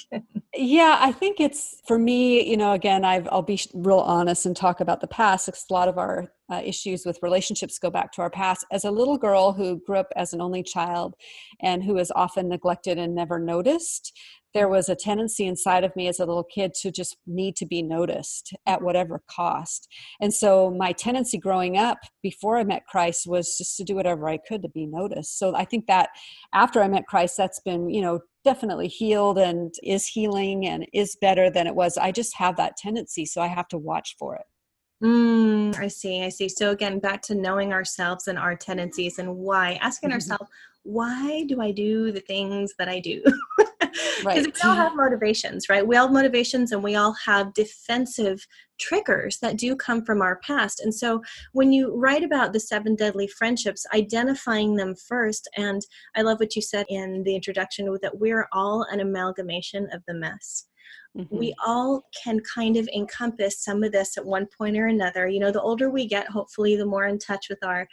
yeah, 0.54 0.98
I 1.00 1.12
think 1.12 1.38
it's 1.40 1.80
for 1.86 1.98
me. 1.98 2.48
You 2.48 2.56
know, 2.56 2.72
again, 2.72 3.04
i 3.04 3.20
will 3.20 3.42
be 3.42 3.60
real 3.72 4.00
honest 4.00 4.46
and 4.46 4.56
talk 4.56 4.80
about 4.80 5.00
the 5.00 5.06
past. 5.06 5.46
Because 5.46 5.64
a 5.70 5.72
lot 5.72 5.88
of 5.88 5.96
our 5.96 6.33
uh, 6.50 6.60
issues 6.64 7.04
with 7.04 7.18
relationships 7.22 7.78
go 7.78 7.90
back 7.90 8.12
to 8.12 8.22
our 8.22 8.30
past. 8.30 8.66
As 8.70 8.84
a 8.84 8.90
little 8.90 9.18
girl 9.18 9.52
who 9.52 9.80
grew 9.86 9.98
up 9.98 10.12
as 10.16 10.32
an 10.32 10.40
only 10.40 10.62
child, 10.62 11.14
and 11.60 11.82
who 11.82 11.98
is 11.98 12.12
often 12.14 12.48
neglected 12.48 12.98
and 12.98 13.14
never 13.14 13.38
noticed, 13.38 14.12
there 14.54 14.68
was 14.68 14.88
a 14.88 14.94
tendency 14.94 15.46
inside 15.46 15.82
of 15.82 15.94
me 15.96 16.06
as 16.06 16.20
a 16.20 16.24
little 16.24 16.44
kid 16.44 16.72
to 16.74 16.92
just 16.92 17.16
need 17.26 17.56
to 17.56 17.66
be 17.66 17.82
noticed 17.82 18.54
at 18.66 18.80
whatever 18.80 19.20
cost. 19.28 19.88
And 20.20 20.32
so 20.32 20.70
my 20.70 20.92
tendency 20.92 21.38
growing 21.38 21.76
up 21.76 21.98
before 22.22 22.56
I 22.56 22.64
met 22.64 22.86
Christ 22.86 23.26
was 23.26 23.58
just 23.58 23.76
to 23.78 23.84
do 23.84 23.96
whatever 23.96 24.28
I 24.28 24.38
could 24.38 24.62
to 24.62 24.68
be 24.68 24.86
noticed. 24.86 25.38
So 25.38 25.56
I 25.56 25.64
think 25.64 25.86
that 25.86 26.10
after 26.52 26.80
I 26.80 26.88
met 26.88 27.06
Christ, 27.06 27.36
that's 27.36 27.60
been, 27.60 27.90
you 27.90 28.00
know, 28.00 28.20
definitely 28.44 28.88
healed 28.88 29.38
and 29.38 29.74
is 29.82 30.06
healing 30.06 30.66
and 30.66 30.86
is 30.92 31.16
better 31.20 31.50
than 31.50 31.66
it 31.66 31.74
was. 31.74 31.98
I 31.98 32.12
just 32.12 32.36
have 32.36 32.56
that 32.56 32.76
tendency, 32.76 33.24
so 33.26 33.40
I 33.40 33.48
have 33.48 33.68
to 33.68 33.78
watch 33.78 34.14
for 34.18 34.36
it. 34.36 34.44
Mm, 35.04 35.78
I 35.78 35.88
see. 35.88 36.22
I 36.22 36.30
see. 36.30 36.48
So 36.48 36.70
again, 36.70 36.98
back 36.98 37.20
to 37.22 37.34
knowing 37.34 37.72
ourselves 37.74 38.26
and 38.26 38.38
our 38.38 38.56
tendencies 38.56 39.18
and 39.18 39.36
why, 39.36 39.78
asking 39.82 40.08
mm-hmm. 40.08 40.14
ourselves, 40.14 40.50
why 40.82 41.44
do 41.44 41.60
I 41.60 41.72
do 41.72 42.10
the 42.10 42.20
things 42.20 42.72
that 42.78 42.88
I 42.88 43.00
do? 43.00 43.22
Because 44.18 44.46
right. 44.46 44.54
we 44.62 44.68
all 44.68 44.74
have 44.74 44.96
motivations, 44.96 45.68
right? 45.68 45.86
We 45.86 45.96
all 45.96 46.06
have 46.06 46.12
motivations 46.14 46.72
and 46.72 46.82
we 46.82 46.96
all 46.96 47.14
have 47.24 47.54
defensive 47.54 48.44
triggers 48.78 49.38
that 49.38 49.56
do 49.56 49.76
come 49.76 50.04
from 50.04 50.20
our 50.20 50.40
past. 50.40 50.80
And 50.80 50.92
so 50.92 51.22
when 51.52 51.72
you 51.72 51.94
write 51.94 52.24
about 52.24 52.52
the 52.52 52.58
seven 52.58 52.96
deadly 52.96 53.28
friendships, 53.28 53.86
identifying 53.94 54.74
them 54.74 54.96
first, 54.96 55.48
and 55.56 55.80
I 56.16 56.22
love 56.22 56.40
what 56.40 56.56
you 56.56 56.62
said 56.62 56.86
in 56.88 57.22
the 57.22 57.36
introduction 57.36 57.86
that 58.02 58.18
we're 58.18 58.48
all 58.52 58.84
an 58.90 58.98
amalgamation 58.98 59.88
of 59.92 60.02
the 60.08 60.14
mess. 60.14 60.66
Mm-hmm. 61.16 61.36
We 61.36 61.54
all 61.64 62.04
can 62.22 62.40
kind 62.40 62.76
of 62.76 62.88
encompass 62.94 63.62
some 63.62 63.84
of 63.84 63.92
this 63.92 64.16
at 64.16 64.24
one 64.24 64.48
point 64.58 64.76
or 64.76 64.86
another. 64.86 65.28
You 65.28 65.40
know, 65.40 65.52
the 65.52 65.62
older 65.62 65.88
we 65.88 66.06
get, 66.06 66.28
hopefully, 66.28 66.76
the 66.76 66.86
more 66.86 67.06
in 67.06 67.18
touch 67.18 67.46
with 67.48 67.62
our 67.62 67.86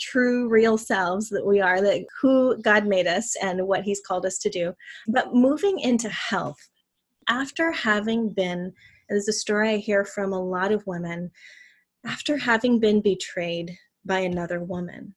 true 0.00 0.48
real 0.48 0.78
selves 0.78 1.28
that 1.28 1.46
we 1.46 1.60
are 1.60 1.80
that 1.80 2.04
who 2.20 2.60
god 2.62 2.86
made 2.86 3.06
us 3.06 3.36
and 3.42 3.66
what 3.66 3.82
he's 3.82 4.00
called 4.00 4.24
us 4.24 4.38
to 4.38 4.48
do 4.48 4.72
but 5.08 5.34
moving 5.34 5.78
into 5.78 6.08
health 6.08 6.70
after 7.28 7.70
having 7.70 8.32
been 8.32 8.72
there's 9.08 9.28
a 9.28 9.32
story 9.32 9.74
i 9.74 9.76
hear 9.76 10.04
from 10.04 10.32
a 10.32 10.42
lot 10.42 10.72
of 10.72 10.86
women 10.86 11.30
after 12.06 12.38
having 12.38 12.80
been 12.80 13.02
betrayed 13.02 13.76
by 14.06 14.20
another 14.20 14.60
woman 14.60 15.14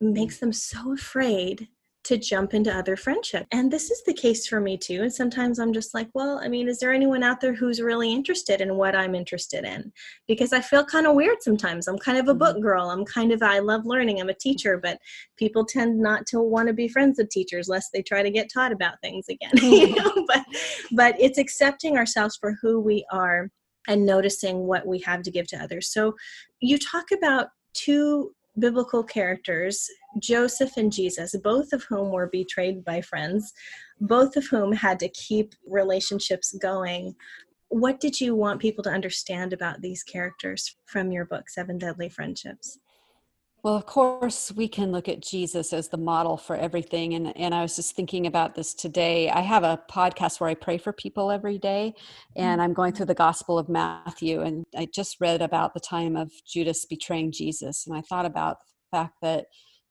makes 0.00 0.38
them 0.38 0.52
so 0.52 0.94
afraid 0.94 1.68
to 2.04 2.16
jump 2.16 2.54
into 2.54 2.74
other 2.74 2.96
friendship. 2.96 3.46
And 3.52 3.70
this 3.70 3.90
is 3.90 4.02
the 4.04 4.14
case 4.14 4.46
for 4.46 4.60
me 4.60 4.78
too. 4.78 5.02
And 5.02 5.12
sometimes 5.12 5.58
I'm 5.58 5.72
just 5.72 5.94
like, 5.94 6.08
well, 6.14 6.40
I 6.42 6.48
mean, 6.48 6.68
is 6.68 6.78
there 6.78 6.92
anyone 6.92 7.22
out 7.22 7.40
there 7.40 7.54
who's 7.54 7.82
really 7.82 8.12
interested 8.12 8.60
in 8.60 8.76
what 8.76 8.94
I'm 8.94 9.14
interested 9.14 9.64
in? 9.64 9.92
Because 10.26 10.52
I 10.52 10.60
feel 10.60 10.84
kind 10.84 11.06
of 11.06 11.14
weird 11.14 11.42
sometimes. 11.42 11.88
I'm 11.88 11.98
kind 11.98 12.18
of 12.18 12.28
a 12.28 12.34
book 12.34 12.54
mm-hmm. 12.54 12.62
girl. 12.62 12.90
I'm 12.90 13.04
kind 13.04 13.32
of, 13.32 13.42
I 13.42 13.58
love 13.58 13.84
learning. 13.84 14.20
I'm 14.20 14.30
a 14.30 14.34
teacher, 14.34 14.78
but 14.78 14.98
people 15.36 15.64
tend 15.64 15.98
not 15.98 16.26
to 16.28 16.40
want 16.40 16.68
to 16.68 16.74
be 16.74 16.88
friends 16.88 17.18
with 17.18 17.30
teachers 17.30 17.68
lest 17.68 17.90
they 17.92 18.02
try 18.02 18.22
to 18.22 18.30
get 18.30 18.50
taught 18.52 18.72
about 18.72 19.00
things 19.02 19.26
again. 19.28 19.52
you 19.62 19.94
know? 19.96 20.24
but, 20.26 20.44
but 20.92 21.20
it's 21.20 21.38
accepting 21.38 21.96
ourselves 21.96 22.36
for 22.40 22.56
who 22.62 22.80
we 22.80 23.04
are 23.12 23.50
and 23.86 24.06
noticing 24.06 24.66
what 24.66 24.86
we 24.86 25.00
have 25.00 25.22
to 25.22 25.30
give 25.30 25.46
to 25.48 25.56
others. 25.56 25.90
So 25.90 26.14
you 26.60 26.78
talk 26.78 27.06
about 27.10 27.48
two 27.74 28.32
biblical 28.58 29.02
characters, 29.02 29.88
Joseph 30.20 30.76
and 30.76 30.92
Jesus, 30.92 31.34
both 31.42 31.72
of 31.72 31.84
whom 31.84 32.10
were 32.10 32.28
betrayed 32.30 32.84
by 32.84 33.00
friends, 33.00 33.52
both 34.00 34.36
of 34.36 34.46
whom 34.46 34.72
had 34.72 34.98
to 35.00 35.08
keep 35.10 35.54
relationships 35.66 36.56
going. 36.60 37.14
What 37.68 38.00
did 38.00 38.20
you 38.20 38.34
want 38.34 38.60
people 38.60 38.82
to 38.84 38.90
understand 38.90 39.52
about 39.52 39.82
these 39.82 40.02
characters 40.02 40.76
from 40.86 41.12
your 41.12 41.26
book, 41.26 41.50
Seven 41.50 41.78
Deadly 41.78 42.08
Friendships? 42.08 42.78
Well, 43.64 43.74
of 43.74 43.86
course, 43.86 44.52
we 44.52 44.68
can 44.68 44.92
look 44.92 45.08
at 45.08 45.20
Jesus 45.20 45.72
as 45.72 45.88
the 45.88 45.98
model 45.98 46.36
for 46.36 46.54
everything. 46.54 47.14
And, 47.14 47.36
and 47.36 47.52
I 47.52 47.60
was 47.62 47.74
just 47.74 47.96
thinking 47.96 48.26
about 48.26 48.54
this 48.54 48.72
today. 48.72 49.28
I 49.30 49.40
have 49.40 49.64
a 49.64 49.82
podcast 49.90 50.40
where 50.40 50.48
I 50.48 50.54
pray 50.54 50.78
for 50.78 50.92
people 50.92 51.30
every 51.30 51.58
day, 51.58 51.94
and 52.36 52.62
I'm 52.62 52.72
going 52.72 52.92
through 52.92 53.06
the 53.06 53.14
Gospel 53.14 53.58
of 53.58 53.68
Matthew. 53.68 54.42
And 54.42 54.64
I 54.76 54.86
just 54.94 55.16
read 55.20 55.42
about 55.42 55.74
the 55.74 55.80
time 55.80 56.14
of 56.14 56.30
Judas 56.46 56.84
betraying 56.84 57.32
Jesus. 57.32 57.84
And 57.86 57.96
I 57.96 58.00
thought 58.00 58.26
about 58.26 58.58
the 58.92 58.96
fact 58.96 59.14
that 59.22 59.46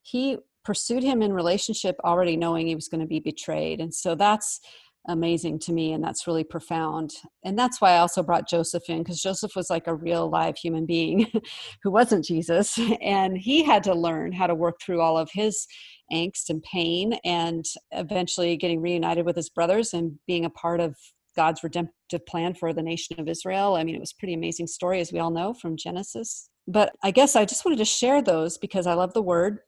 he 0.08 0.38
pursued 0.63 1.04
him 1.04 1.22
in 1.22 1.34
relationship 1.34 1.96
already 2.04 2.36
knowing 2.36 2.67
he 2.67 2.76
was 2.76 2.88
going 2.88 3.02
to 3.02 3.08
be 3.08 3.20
betrayed. 3.20 3.80
And 3.80 3.93
so 3.93 4.15
that's 4.15 4.60
amazing 5.08 5.58
to 5.58 5.72
me 5.72 5.93
and 5.93 6.04
that's 6.04 6.28
really 6.28 6.43
profound 6.43 7.13
and 7.46 7.58
that's 7.58 7.80
why 7.80 7.91
i 7.91 7.98
also 8.00 8.22
brought 8.22 8.50
joseph 8.50 8.84
in 8.89 9.00
because 9.00 9.22
joseph 9.22 9.56
was 9.56 9.70
like 9.70 9.88
a 9.88 9.96
real 9.96 10.30
live 10.30 10.58
human 10.58 10.86
being 10.86 11.32
who 11.84 11.89
wasn't 11.89 12.26
jesus 12.26 12.78
and 13.02 13.38
he 13.38 13.63
had 13.63 13.84
to 13.84 13.93
learn 13.93 14.34
how 14.34 14.46
to 14.46 14.54
work 14.54 14.76
through 14.82 15.00
all 15.00 15.17
of 15.17 15.30
his 15.32 15.65
angst 16.12 16.50
and 16.50 16.62
pain 16.63 17.13
and 17.24 17.63
eventually 17.91 18.58
getting 18.58 18.82
reunited 18.82 19.26
with 19.26 19.36
his 19.36 19.50
brothers 19.50 19.93
and 19.93 20.12
being 20.28 20.43
a 20.43 20.50
part 20.50 20.82
of 20.82 20.96
god's 21.38 21.63
redemptive 21.63 22.26
plan 22.28 22.54
for 22.54 22.74
the 22.74 22.84
nation 22.84 23.17
of 23.17 23.30
israel 23.30 23.76
i 23.76 23.86
mean 23.86 23.96
it 23.96 24.02
was 24.02 24.12
pretty 24.12 24.34
amazing 24.34 24.67
story 24.67 25.00
as 25.00 25.13
we 25.13 25.20
all 25.20 25.32
know 25.32 25.54
from 25.54 25.78
genesis 25.78 26.50
but 26.67 26.93
i 27.02 27.12
guess 27.12 27.36
i 27.36 27.46
just 27.46 27.63
wanted 27.63 27.78
to 27.78 27.86
share 27.86 28.22
those 28.22 28.58
because 28.58 28.86
i 28.86 28.93
love 28.93 29.13
the 29.13 29.22
word 29.22 29.60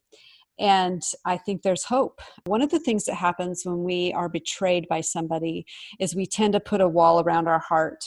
and 0.59 1.01
I 1.25 1.37
think 1.37 1.61
there's 1.61 1.85
hope. 1.85 2.19
One 2.45 2.61
of 2.61 2.69
the 2.69 2.79
things 2.79 3.05
that 3.05 3.15
happens 3.15 3.63
when 3.63 3.83
we 3.83 4.11
are 4.13 4.27
betrayed 4.27 4.87
by 4.89 5.01
somebody 5.01 5.65
is 5.99 6.15
we 6.15 6.25
tend 6.25 6.53
to 6.53 6.59
put 6.59 6.81
a 6.81 6.87
wall 6.87 7.21
around 7.21 7.47
our 7.47 7.59
heart 7.59 8.03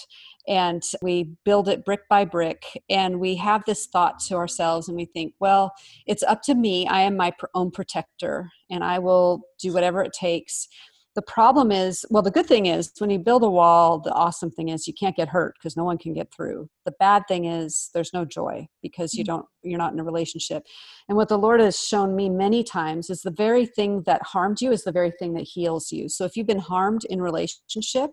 and 0.47 0.83
we 1.01 1.35
build 1.45 1.69
it 1.69 1.85
brick 1.85 2.09
by 2.11 2.25
brick. 2.25 2.65
And 2.91 3.21
we 3.21 3.37
have 3.37 3.65
this 3.65 3.87
thought 3.87 4.19
to 4.29 4.35
ourselves 4.35 4.89
and 4.89 4.97
we 4.97 5.07
think, 5.07 5.35
well, 5.41 5.73
it's 6.07 6.23
up 6.25 6.43
to 6.43 6.55
me. 6.55 6.87
I 6.87 7.03
am 7.03 7.17
my 7.17 7.33
own 7.55 7.71
protector 7.71 8.51
and 8.71 8.85
I 8.85 8.99
will 8.99 9.43
do 9.59 9.73
whatever 9.73 10.03
it 10.03 10.13
takes 10.13 10.69
the 11.15 11.23
problem 11.23 11.71
is 11.71 12.05
well 12.11 12.23
the 12.23 12.31
good 12.31 12.47
thing 12.47 12.67
is 12.67 12.91
when 12.99 13.11
you 13.11 13.19
build 13.19 13.43
a 13.43 13.51
wall 13.51 13.99
the 13.99 14.13
awesome 14.13 14.51
thing 14.51 14.69
is 14.69 14.87
you 14.87 14.95
can't 14.95 15.17
get 15.17 15.29
hurt 15.29 15.55
because 15.59 15.77
no 15.77 15.85
one 15.85 15.99
can 15.99 16.15
get 16.15 16.33
through. 16.33 16.69
The 16.85 16.95
bad 16.99 17.25
thing 17.29 17.45
is 17.45 17.91
there's 17.93 18.15
no 18.15 18.25
joy 18.25 18.69
because 18.83 19.15
you 19.15 19.25
mm. 19.25 19.29
don't 19.29 19.47
you're 19.63 19.79
not 19.79 19.93
in 19.93 20.01
a 20.01 20.05
relationship. 20.05 20.65
And 21.09 21.17
what 21.17 21.29
the 21.29 21.39
lord 21.39 21.61
has 21.61 21.79
shown 21.79 22.17
me 22.17 22.29
many 22.29 22.65
times 22.65 23.11
is 23.11 23.23
the 23.23 23.31
very 23.31 23.67
thing 23.67 24.03
that 24.07 24.23
harmed 24.23 24.61
you 24.61 24.73
is 24.73 24.85
the 24.85 24.93
very 24.93 25.13
thing 25.19 25.35
that 25.35 25.43
heals 25.43 25.93
you. 25.93 26.09
So 26.09 26.25
if 26.25 26.37
you've 26.37 26.47
been 26.47 26.59
harmed 26.59 27.05
in 27.05 27.21
relationship 27.21 28.11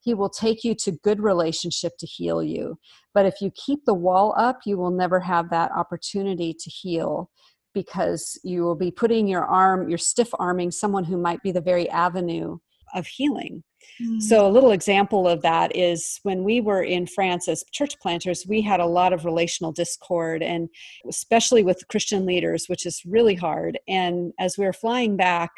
he 0.00 0.14
will 0.14 0.30
take 0.30 0.62
you 0.62 0.76
to 0.76 0.92
good 0.92 1.20
relationship 1.20 1.98
to 1.98 2.06
heal 2.06 2.40
you. 2.40 2.78
But 3.14 3.26
if 3.26 3.40
you 3.40 3.50
keep 3.50 3.84
the 3.84 3.94
wall 3.94 4.34
up 4.38 4.60
you 4.64 4.78
will 4.78 4.90
never 4.90 5.20
have 5.20 5.50
that 5.50 5.72
opportunity 5.72 6.54
to 6.54 6.70
heal 6.70 7.30
because 7.74 8.38
you 8.42 8.62
will 8.62 8.74
be 8.74 8.90
putting 8.90 9.28
your 9.28 9.44
arm, 9.44 9.88
you're 9.88 9.98
stiff 9.98 10.30
arming 10.38 10.70
someone 10.70 11.04
who 11.04 11.16
might 11.16 11.42
be 11.42 11.52
the 11.52 11.60
very 11.60 11.88
avenue 11.90 12.58
of 12.94 13.06
healing. 13.06 13.62
Mm. 14.02 14.20
So, 14.22 14.46
a 14.46 14.50
little 14.50 14.70
example 14.70 15.28
of 15.28 15.42
that 15.42 15.74
is 15.74 16.20
when 16.22 16.44
we 16.44 16.60
were 16.60 16.82
in 16.82 17.06
France 17.06 17.48
as 17.48 17.64
church 17.72 17.98
planters, 18.00 18.44
we 18.48 18.60
had 18.60 18.80
a 18.80 18.86
lot 18.86 19.12
of 19.12 19.24
relational 19.24 19.72
discord, 19.72 20.42
and 20.42 20.68
especially 21.08 21.62
with 21.62 21.86
Christian 21.88 22.24
leaders, 22.26 22.66
which 22.68 22.86
is 22.86 23.02
really 23.04 23.34
hard. 23.34 23.78
And 23.88 24.32
as 24.38 24.56
we 24.56 24.64
were 24.64 24.72
flying 24.72 25.16
back 25.16 25.50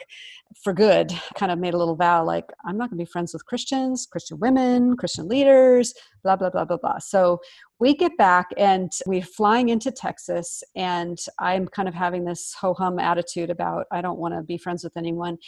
for 0.64 0.72
good, 0.72 1.12
kind 1.34 1.52
of 1.52 1.58
made 1.58 1.74
a 1.74 1.78
little 1.78 1.96
vow 1.96 2.24
like, 2.24 2.46
I'm 2.64 2.76
not 2.76 2.90
going 2.90 2.98
to 2.98 3.04
be 3.04 3.10
friends 3.10 3.32
with 3.32 3.46
Christians, 3.46 4.06
Christian 4.10 4.38
women, 4.40 4.96
Christian 4.96 5.28
leaders, 5.28 5.94
blah, 6.22 6.36
blah, 6.36 6.50
blah, 6.50 6.64
blah, 6.64 6.78
blah. 6.78 6.98
So, 6.98 7.40
we 7.78 7.94
get 7.94 8.16
back 8.18 8.48
and 8.58 8.92
we're 9.06 9.22
flying 9.22 9.70
into 9.70 9.90
Texas, 9.90 10.62
and 10.76 11.18
I'm 11.38 11.66
kind 11.66 11.88
of 11.88 11.94
having 11.94 12.24
this 12.24 12.54
ho 12.60 12.74
hum 12.74 12.98
attitude 12.98 13.48
about 13.48 13.86
I 13.90 14.02
don't 14.02 14.18
want 14.18 14.34
to 14.34 14.42
be 14.42 14.58
friends 14.58 14.84
with 14.84 14.96
anyone 14.98 15.38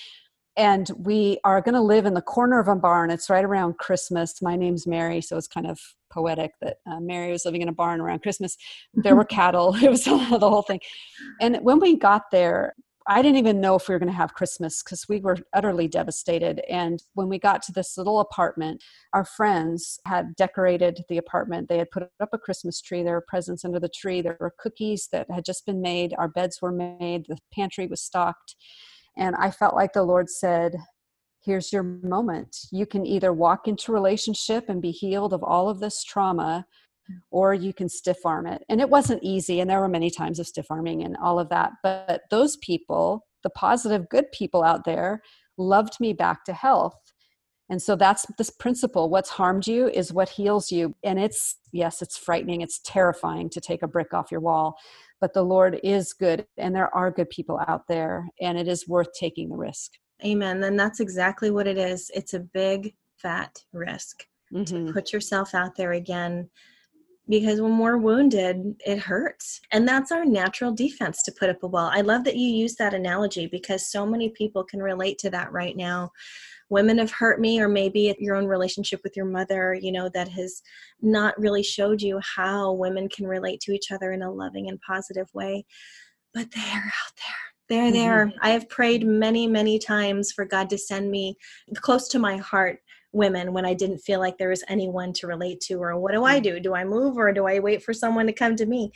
and 0.56 0.90
we 0.96 1.38
are 1.44 1.60
going 1.60 1.74
to 1.74 1.80
live 1.80 2.04
in 2.04 2.14
the 2.14 2.22
corner 2.22 2.58
of 2.58 2.68
a 2.68 2.76
barn. 2.76 3.10
It's 3.10 3.30
right 3.30 3.44
around 3.44 3.78
Christmas. 3.78 4.42
My 4.42 4.56
name's 4.56 4.86
Mary, 4.86 5.20
so 5.20 5.36
it's 5.36 5.48
kind 5.48 5.66
of 5.66 5.80
poetic 6.12 6.52
that 6.60 6.76
uh, 6.86 7.00
Mary 7.00 7.32
was 7.32 7.44
living 7.44 7.62
in 7.62 7.68
a 7.68 7.72
barn 7.72 8.00
around 8.00 8.22
Christmas. 8.22 8.56
There 8.92 9.16
were 9.16 9.24
cattle. 9.38 9.74
It 9.82 9.90
was 9.90 10.04
the 10.04 10.16
whole 10.16 10.62
thing. 10.62 10.80
And 11.40 11.58
when 11.62 11.80
we 11.80 11.96
got 11.96 12.30
there, 12.30 12.74
I 13.08 13.20
didn't 13.20 13.38
even 13.38 13.60
know 13.60 13.74
if 13.74 13.88
we 13.88 13.94
were 13.94 13.98
going 13.98 14.12
to 14.12 14.16
have 14.16 14.34
Christmas 14.34 14.82
because 14.82 15.08
we 15.08 15.20
were 15.20 15.38
utterly 15.54 15.88
devastated. 15.88 16.60
And 16.70 17.02
when 17.14 17.28
we 17.28 17.38
got 17.38 17.62
to 17.62 17.72
this 17.72 17.98
little 17.98 18.20
apartment, 18.20 18.80
our 19.12 19.24
friends 19.24 19.98
had 20.06 20.36
decorated 20.36 21.02
the 21.08 21.18
apartment. 21.18 21.68
They 21.68 21.78
had 21.78 21.90
put 21.90 22.04
up 22.20 22.28
a 22.32 22.38
Christmas 22.38 22.80
tree. 22.80 23.02
There 23.02 23.14
were 23.14 23.24
presents 23.26 23.64
under 23.64 23.80
the 23.80 23.88
tree. 23.88 24.20
There 24.20 24.36
were 24.38 24.54
cookies 24.56 25.08
that 25.10 25.28
had 25.30 25.44
just 25.44 25.66
been 25.66 25.80
made. 25.80 26.14
Our 26.16 26.28
beds 26.28 26.62
were 26.62 26.70
made. 26.70 27.26
The 27.28 27.38
pantry 27.52 27.88
was 27.88 28.00
stocked 28.00 28.54
and 29.16 29.37
I 29.37 29.51
felt 29.51 29.75
like 29.75 29.92
the 29.92 30.03
Lord 30.03 30.29
said, 30.31 30.77
Here's 31.44 31.72
your 31.72 31.83
moment. 31.83 32.57
You 32.70 32.87
can 32.87 33.05
either 33.05 33.33
walk 33.33 33.66
into 33.66 33.90
relationship 33.90 34.68
and 34.68 34.81
be 34.81 34.92
healed 34.92 35.33
of 35.33 35.42
all 35.42 35.68
of 35.68 35.81
this 35.81 36.05
trauma, 36.05 36.64
or 37.33 37.53
you 37.53 37.75
can 37.75 37.88
stiff 37.88 38.25
arm 38.25 38.46
it. 38.46 38.62
And 38.68 38.81
it 38.81 38.88
wasn't 38.88 39.25
easy. 39.25 39.59
And 39.59 39.68
there 39.68 39.81
were 39.81 39.88
many 39.88 40.09
times 40.09 40.38
of 40.38 40.46
stiff 40.46 40.70
arming 40.70 41.03
and 41.03 41.16
all 41.16 41.40
of 41.40 41.48
that. 41.48 41.72
But 41.83 42.22
those 42.31 42.57
people, 42.59 43.27
the 43.42 43.51
positive, 43.51 44.09
good 44.09 44.31
people 44.33 44.62
out 44.62 44.85
there, 44.85 45.20
loved 45.59 45.98
me 45.98 46.12
back 46.12 46.44
to 46.44 46.53
health. 46.53 46.94
And 47.72 47.82
so 47.82 47.96
that's 47.96 48.24
this 48.38 48.50
principle. 48.50 49.11
What's 49.11 49.30
harmed 49.30 49.66
you 49.66 49.88
is 49.88 50.12
what 50.12 50.28
heals 50.28 50.70
you. 50.70 50.94
And 51.02 51.18
it's, 51.18 51.56
yes, 51.72 52.02
it's 52.02 52.16
frightening. 52.16 52.61
It's 52.61 52.78
terrifying 52.85 53.50
to 53.50 53.61
take 53.61 53.82
a 53.82 53.88
brick 53.88 54.14
off 54.14 54.30
your 54.30 54.40
wall 54.40 54.76
but 55.22 55.32
the 55.32 55.42
Lord 55.42 55.78
is 55.85 56.12
good 56.12 56.44
and 56.58 56.74
there 56.74 56.92
are 56.94 57.12
good 57.12 57.30
people 57.30 57.61
out 57.68 57.87
there 57.87 58.28
and 58.40 58.58
it 58.58 58.66
is 58.66 58.88
worth 58.88 59.06
taking 59.18 59.48
the 59.48 59.56
risk. 59.56 59.92
Amen. 60.24 60.58
Then 60.58 60.76
that's 60.76 60.98
exactly 60.98 61.52
what 61.52 61.68
it 61.68 61.78
is. 61.78 62.11
It's 62.12 62.35
a 62.35 62.40
big 62.40 62.96
fat 63.18 63.62
risk 63.72 64.26
mm-hmm. 64.52 64.64
to 64.64 64.92
put 64.92 65.12
yourself 65.12 65.54
out 65.54 65.76
there 65.76 65.92
again 65.92 66.50
because 67.28 67.61
when 67.61 67.78
we're 67.78 67.98
wounded, 67.98 68.74
it 68.85 68.98
hurts. 68.98 69.61
And 69.70 69.87
that's 69.87 70.11
our 70.11 70.24
natural 70.24 70.72
defense 70.72 71.22
to 71.22 71.32
put 71.32 71.50
up 71.50 71.62
a 71.62 71.68
wall. 71.68 71.88
I 71.92 72.00
love 72.00 72.24
that 72.24 72.37
you 72.37 72.48
use 72.48 72.74
that 72.76 72.92
analogy 72.92 73.46
because 73.46 73.87
so 73.87 74.04
many 74.04 74.28
people 74.30 74.64
can 74.64 74.82
relate 74.82 75.18
to 75.18 75.30
that 75.30 75.52
right 75.52 75.76
now 75.76 76.11
women 76.72 76.98
have 76.98 77.12
hurt 77.12 77.38
me 77.38 77.61
or 77.61 77.68
maybe 77.68 78.14
your 78.18 78.35
own 78.35 78.46
relationship 78.46 79.00
with 79.04 79.16
your 79.16 79.26
mother 79.26 79.74
you 79.74 79.92
know 79.92 80.08
that 80.08 80.28
has 80.28 80.62
not 81.02 81.38
really 81.38 81.62
showed 81.62 82.00
you 82.00 82.18
how 82.37 82.72
women 82.72 83.08
can 83.08 83.26
relate 83.26 83.61
to 83.61 83.72
each 83.72 83.90
other 83.90 84.12
in 84.12 84.22
a 84.22 84.32
loving 84.32 84.68
and 84.68 84.80
positive 84.80 85.28
way. 85.35 85.64
But 86.32 86.50
they're 86.50 86.64
out 86.64 87.14
there. 87.16 87.68
They're 87.68 87.92
mm-hmm. 87.92 87.94
there. 87.94 88.32
I 88.40 88.50
have 88.50 88.68
prayed 88.68 89.06
many 89.06 89.46
many 89.46 89.78
times 89.78 90.32
for 90.32 90.44
god 90.44 90.70
to 90.70 90.78
send 90.78 91.11
me 91.11 91.37
close 91.76 92.08
to 92.08 92.18
my 92.18 92.37
heart 92.38 92.78
women 93.12 93.53
when 93.53 93.64
I 93.64 93.75
didn't 93.75 93.98
feel 93.98 94.20
like 94.20 94.38
there 94.38 94.48
was 94.48 94.64
anyone 94.68 95.12
to 95.14 95.27
relate 95.27 95.61
to, 95.62 95.75
or 95.75 95.98
what 95.98 96.12
do 96.12 96.25
I 96.25 96.40
mm. 96.40 96.42
do? 96.42 96.61
Do 96.61 96.75
I 96.75 96.85
move 96.85 97.16
or 97.16 97.33
do 97.33 97.46
I 97.46 97.59
wait 97.59 97.83
for 97.83 97.92
someone 97.92 98.27
to 98.27 98.33
come 98.33 98.57
to 98.57 98.66
me? 98.66 98.90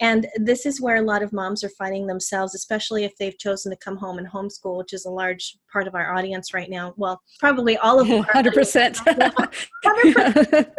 And 0.00 0.26
this 0.36 0.66
is 0.66 0.80
where 0.80 0.96
a 0.96 1.02
lot 1.02 1.22
of 1.22 1.32
moms 1.32 1.64
are 1.64 1.70
finding 1.70 2.06
themselves, 2.06 2.54
especially 2.54 3.04
if 3.04 3.16
they've 3.16 3.38
chosen 3.38 3.72
to 3.72 3.76
come 3.78 3.96
home 3.96 4.18
and 4.18 4.28
homeschool, 4.28 4.78
which 4.78 4.92
is 4.92 5.06
a 5.06 5.10
large 5.10 5.56
part 5.72 5.88
of 5.88 5.94
our 5.94 6.14
audience 6.14 6.52
right 6.52 6.68
now. 6.68 6.92
Well, 6.96 7.20
probably 7.40 7.76
all 7.78 7.98
of 7.98 8.08
them. 8.08 8.22
100%. 8.24 8.96
100% 9.84 10.70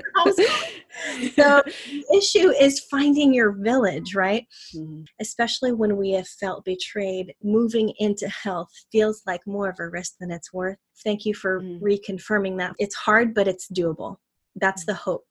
so 1.36 1.62
the 1.66 2.06
issue 2.16 2.50
is 2.50 2.80
finding 2.80 3.34
your 3.34 3.52
village, 3.52 4.16
right? 4.16 4.46
Mm-hmm. 4.76 5.04
Especially 5.20 5.72
when 5.72 5.98
we 5.98 6.12
have 6.12 6.28
felt 6.28 6.66
betrayed, 6.66 7.34
moving 7.44 7.94
into 8.00 8.28
health 8.30 8.70
feels 8.92 9.22
like 9.26 9.42
more 9.46 9.70
of 9.70 9.78
a 9.80 9.90
risk 9.90 10.14
than 10.20 10.32
it's 10.32 10.54
worth. 10.54 10.78
Thank 11.04 11.26
you 11.26 11.34
for 11.34 11.62
mm-hmm. 11.62 11.84
reconfirming 11.84 12.58
that. 12.58 12.76
It's 12.80 12.96
hard, 12.96 13.34
but 13.34 13.48
it's 13.48 13.68
doable. 13.68 14.18
That's 14.56 14.84
mm-hmm. 14.84 14.92
the 14.92 14.96
hope. 14.96 15.26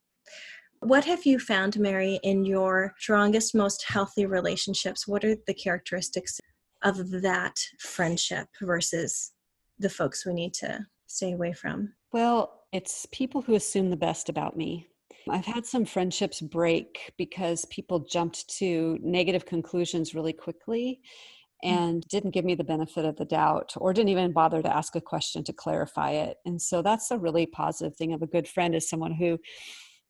What 0.80 1.04
have 1.06 1.24
you 1.24 1.38
found, 1.38 1.78
Mary, 1.78 2.20
in 2.22 2.44
your 2.44 2.94
strongest, 2.98 3.54
most 3.54 3.84
healthy 3.88 4.26
relationships? 4.26 5.08
What 5.08 5.24
are 5.24 5.36
the 5.46 5.54
characteristics 5.54 6.38
of 6.82 7.10
that 7.22 7.58
friendship 7.80 8.46
versus 8.62 9.32
the 9.78 9.88
folks 9.88 10.26
we 10.26 10.34
need 10.34 10.54
to 10.54 10.86
stay 11.06 11.32
away 11.32 11.52
from? 11.52 11.94
Well, 12.12 12.62
it's 12.72 13.06
people 13.10 13.42
who 13.42 13.54
assume 13.54 13.90
the 13.90 13.96
best 13.96 14.28
about 14.28 14.56
me. 14.56 14.86
I've 15.28 15.44
had 15.44 15.66
some 15.66 15.84
friendships 15.84 16.40
break 16.40 17.12
because 17.16 17.64
people 17.64 18.00
jumped 18.00 18.48
to 18.58 18.98
negative 19.02 19.44
conclusions 19.44 20.14
really 20.14 20.32
quickly 20.32 21.00
mm. 21.02 21.35
And 21.62 22.02
didn't 22.08 22.32
give 22.32 22.44
me 22.44 22.54
the 22.54 22.64
benefit 22.64 23.04
of 23.04 23.16
the 23.16 23.24
doubt 23.24 23.72
or 23.76 23.92
didn't 23.92 24.10
even 24.10 24.32
bother 24.32 24.62
to 24.62 24.74
ask 24.74 24.94
a 24.94 25.00
question 25.00 25.42
to 25.44 25.52
clarify 25.52 26.10
it. 26.10 26.36
And 26.44 26.60
so 26.60 26.82
that's 26.82 27.10
a 27.10 27.18
really 27.18 27.46
positive 27.46 27.96
thing 27.96 28.12
of 28.12 28.22
a 28.22 28.26
good 28.26 28.46
friend 28.46 28.74
is 28.74 28.88
someone 28.88 29.12
who 29.12 29.38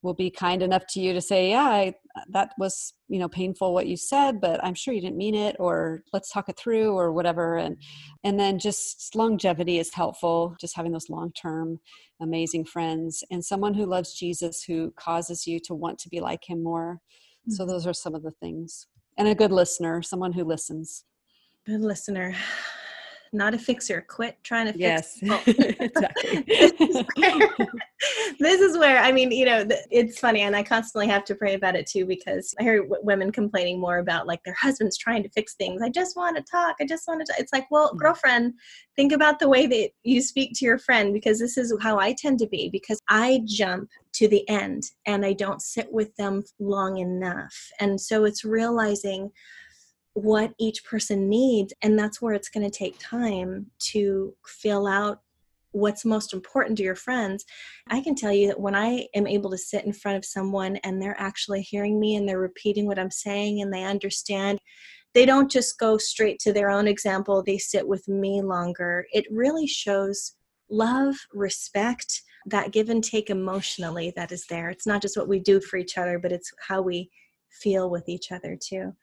will 0.03 0.15
be 0.15 0.31
kind 0.31 0.63
enough 0.63 0.87
to 0.87 1.01
you 1.01 1.13
to 1.13 1.21
say 1.21 1.51
yeah 1.51 1.65
I, 1.65 1.95
that 2.31 2.51
was 2.59 2.95
you 3.09 3.19
know 3.19 3.29
painful 3.29 3.75
what 3.75 3.87
you 3.87 3.97
said 3.97 4.41
but 4.41 4.63
i'm 4.65 4.75
sure 4.75 4.95
you 4.95 5.01
didn't 5.01 5.17
mean 5.17 5.35
it 5.35 5.57
or 5.59 6.03
let's 6.13 6.31
talk 6.31 6.49
it 6.49 6.57
through 6.57 6.93
or 6.93 7.13
whatever 7.13 7.57
and 7.57 7.77
and 8.23 8.39
then 8.39 8.59
just 8.59 9.15
longevity 9.15 9.79
is 9.79 9.93
helpful 9.93 10.55
just 10.61 10.77
having 10.77 10.93
those 10.93 11.11
long 11.11 11.33
term 11.33 11.79
amazing 12.21 12.65
friends 12.65 13.25
and 13.31 13.45
someone 13.45 13.75
who 13.75 13.87
loves 13.87 14.15
jesus 14.15 14.63
who 14.63 14.93
causes 14.97 15.47
you 15.47 15.59
to 15.59 15.75
want 15.75 15.99
to 15.99 16.09
be 16.09 16.21
like 16.21 16.49
him 16.49 16.63
more 16.63 16.95
mm-hmm. 16.95 17.53
so 17.53 17.67
those 17.67 17.87
are 17.87 17.95
some 17.95 18.15
of 18.15 18.23
the 18.23 18.33
things 18.33 18.87
and 19.19 19.29
a 19.29 19.35
good 19.35 19.53
listener 19.53 20.03
someone 20.03 20.33
who 20.33 20.45
listens 20.45 21.05
listener 21.69 22.35
not 23.33 23.55
a 23.55 23.59
fixer. 23.59 24.05
Quit 24.09 24.37
trying 24.43 24.67
to 24.67 24.73
fix. 24.73 25.19
Yes, 25.23 25.47
exactly. 25.47 26.45
this 28.39 28.61
is 28.61 28.77
where 28.79 28.99
I 28.99 29.13
mean, 29.13 29.31
you 29.31 29.45
know, 29.45 29.67
it's 29.91 30.19
funny, 30.19 30.43
and 30.43 30.57
I 30.57 30.63
constantly 30.63 31.09
have 31.09 31.25
to 31.25 31.35
pray 31.35 31.55
about 31.55 31.77
it 31.77 31.87
too 31.87 32.07
because 32.07 32.55
I 32.59 32.63
hear 32.63 32.87
women 32.89 33.31
complaining 33.33 33.81
more 33.81 33.99
about 33.99 34.27
like 34.27 34.43
their 34.45 34.55
husbands 34.55 34.97
trying 34.97 35.23
to 35.23 35.29
fix 35.31 35.55
things. 35.55 35.83
I 35.83 35.91
just 35.91 36.17
want 36.17 36.37
to 36.37 36.43
talk. 36.43 36.77
I 36.81 36.87
just 36.87 37.07
want 37.07 37.25
to. 37.27 37.35
It's 37.39 37.53
like, 37.53 37.67
well, 37.71 37.93
mm. 37.93 37.99
girlfriend, 37.99 38.55
think 38.97 39.13
about 39.13 39.39
the 39.39 39.49
way 39.49 39.67
that 39.67 39.91
you 40.03 40.21
speak 40.21 40.53
to 40.57 40.65
your 40.65 40.79
friend 40.79 41.13
because 41.13 41.39
this 41.39 41.57
is 41.57 41.75
how 41.81 41.99
I 41.99 42.15
tend 42.15 42.39
to 42.41 42.49
be 42.49 42.69
because 42.71 43.01
I 43.09 43.43
jump 43.45 43.91
to 44.15 44.29
the 44.29 44.49
end 44.49 44.85
and 45.07 45.25
I 45.25 45.35
don't 45.35 45.61
sit 45.61 45.93
with 45.93 46.15
them 46.17 46.43
long 46.59 46.99
enough, 46.99 47.55
and 47.81 48.01
so 48.01 48.25
it's 48.25 48.45
realizing 48.45 49.31
what 50.17 50.55
each 50.59 50.83
person 50.83 51.29
needs 51.29 51.75
and 51.83 51.99
that's 51.99 52.23
where 52.23 52.33
it's 52.33 52.49
going 52.49 52.69
to 52.69 52.79
take 52.79 52.99
time 52.99 53.67
to 53.79 54.35
fill 54.47 54.87
out 54.87 55.21
what's 55.73 56.07
most 56.07 56.33
important 56.33 56.79
to 56.79 56.83
your 56.83 56.95
friends. 56.95 57.45
I 57.89 58.01
can 58.01 58.15
tell 58.15 58.33
you 58.33 58.47
that 58.47 58.59
when 58.59 58.75
i 58.75 59.07
am 59.15 59.27
able 59.27 59.51
to 59.51 59.59
sit 59.59 59.85
in 59.85 59.93
front 59.93 60.17
of 60.17 60.25
someone 60.25 60.77
and 60.77 61.01
they're 61.01 61.21
actually 61.21 61.61
hearing 61.61 62.01
me 62.01 62.17
and 62.17 62.27
they're 62.27 62.41
repeating 62.41 62.87
what 62.87 62.99
i'm 62.99 63.11
saying 63.11 63.61
and 63.61 63.71
they 63.71 63.85
understand 63.85 64.59
they 65.13 65.27
don't 65.27 65.51
just 65.51 65.79
go 65.79 65.99
straight 65.99 66.39
to 66.41 66.53
their 66.53 66.71
own 66.71 66.89
example 66.89 67.43
they 67.43 67.59
sit 67.59 67.87
with 67.87 68.07
me 68.07 68.43
longer. 68.43 69.07
It 69.13 69.25
really 69.31 69.67
shows 69.67 70.35
love 70.71 71.15
respect 71.33 72.23
that 72.47 72.71
give 72.73 72.91
and 72.91 73.03
take 73.03 73.31
emotionally 73.31 74.13
that 74.17 74.33
is 74.33 74.47
there. 74.49 74.69
It's 74.71 74.87
not 74.87 75.03
just 75.03 75.17
what 75.17 75.29
we 75.29 75.41
do 75.41 75.61
for 75.61 75.77
each 75.77 75.99
other 75.99 76.19
but 76.19 76.33
it's 76.33 76.51
how 76.67 76.81
we 76.81 77.11
feel 77.51 77.91
with 77.91 78.09
each 78.09 78.33
other 78.33 78.57
too. 78.57 78.95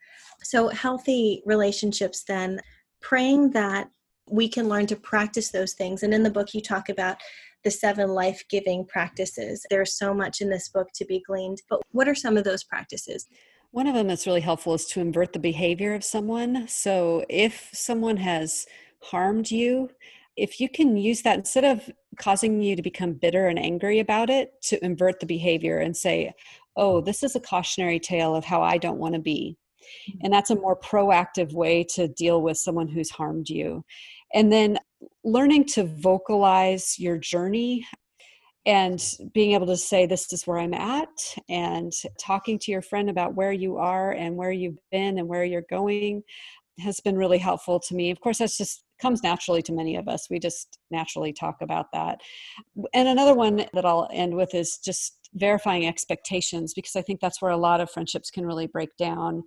So, 0.42 0.68
healthy 0.68 1.42
relationships, 1.46 2.24
then, 2.24 2.60
praying 3.00 3.50
that 3.50 3.90
we 4.28 4.48
can 4.48 4.68
learn 4.68 4.86
to 4.86 4.96
practice 4.96 5.50
those 5.50 5.74
things. 5.74 6.02
And 6.02 6.14
in 6.14 6.22
the 6.22 6.30
book, 6.30 6.54
you 6.54 6.60
talk 6.60 6.88
about 6.88 7.18
the 7.62 7.70
seven 7.70 8.10
life 8.10 8.44
giving 8.48 8.86
practices. 8.86 9.66
There's 9.70 9.94
so 9.94 10.14
much 10.14 10.40
in 10.40 10.50
this 10.50 10.68
book 10.68 10.88
to 10.94 11.04
be 11.04 11.22
gleaned, 11.26 11.62
but 11.68 11.80
what 11.92 12.08
are 12.08 12.14
some 12.14 12.36
of 12.36 12.44
those 12.44 12.64
practices? 12.64 13.26
One 13.70 13.86
of 13.86 13.94
them 13.94 14.06
that's 14.06 14.26
really 14.26 14.40
helpful 14.40 14.74
is 14.74 14.86
to 14.86 15.00
invert 15.00 15.32
the 15.32 15.38
behavior 15.38 15.94
of 15.94 16.04
someone. 16.04 16.68
So, 16.68 17.24
if 17.28 17.70
someone 17.72 18.18
has 18.18 18.66
harmed 19.00 19.50
you, 19.50 19.90
if 20.36 20.60
you 20.60 20.68
can 20.68 20.96
use 20.96 21.22
that 21.22 21.38
instead 21.38 21.64
of 21.64 21.90
causing 22.18 22.60
you 22.62 22.76
to 22.76 22.82
become 22.82 23.12
bitter 23.12 23.46
and 23.46 23.58
angry 23.58 24.00
about 24.00 24.30
it, 24.30 24.60
to 24.62 24.84
invert 24.84 25.20
the 25.20 25.26
behavior 25.26 25.78
and 25.78 25.96
say, 25.96 26.32
oh, 26.76 27.00
this 27.00 27.22
is 27.22 27.36
a 27.36 27.40
cautionary 27.40 28.00
tale 28.00 28.34
of 28.34 28.44
how 28.44 28.62
I 28.62 28.78
don't 28.78 28.98
want 28.98 29.14
to 29.14 29.20
be. 29.20 29.56
Mm-hmm. 30.08 30.18
And 30.24 30.32
that's 30.32 30.50
a 30.50 30.56
more 30.56 30.78
proactive 30.78 31.52
way 31.52 31.84
to 31.94 32.08
deal 32.08 32.42
with 32.42 32.58
someone 32.58 32.88
who's 32.88 33.10
harmed 33.10 33.48
you. 33.48 33.84
And 34.32 34.52
then 34.52 34.78
learning 35.22 35.66
to 35.66 35.84
vocalize 35.84 36.98
your 36.98 37.18
journey 37.18 37.86
and 38.66 39.02
being 39.32 39.52
able 39.52 39.66
to 39.66 39.76
say, 39.76 40.06
This 40.06 40.32
is 40.32 40.46
where 40.46 40.58
I'm 40.58 40.74
at, 40.74 41.08
and 41.48 41.92
talking 42.18 42.58
to 42.60 42.72
your 42.72 42.82
friend 42.82 43.10
about 43.10 43.34
where 43.34 43.52
you 43.52 43.76
are 43.76 44.12
and 44.12 44.36
where 44.36 44.52
you've 44.52 44.78
been 44.90 45.18
and 45.18 45.28
where 45.28 45.44
you're 45.44 45.66
going 45.68 46.22
has 46.78 46.98
been 47.00 47.16
really 47.16 47.38
helpful 47.38 47.78
to 47.78 47.94
me. 47.94 48.10
Of 48.10 48.20
course, 48.20 48.38
that's 48.38 48.56
just 48.56 48.83
comes 49.00 49.22
naturally 49.22 49.62
to 49.62 49.72
many 49.72 49.96
of 49.96 50.08
us. 50.08 50.28
We 50.30 50.38
just 50.38 50.78
naturally 50.90 51.32
talk 51.32 51.56
about 51.60 51.86
that. 51.92 52.20
And 52.92 53.08
another 53.08 53.34
one 53.34 53.66
that 53.72 53.84
I'll 53.84 54.08
end 54.12 54.34
with 54.34 54.54
is 54.54 54.78
just 54.78 55.24
verifying 55.34 55.86
expectations 55.86 56.72
because 56.74 56.94
i 56.94 57.02
think 57.02 57.20
that's 57.20 57.42
where 57.42 57.50
a 57.50 57.56
lot 57.56 57.80
of 57.80 57.90
friendships 57.90 58.30
can 58.30 58.46
really 58.46 58.66
break 58.68 58.96
down 58.96 59.42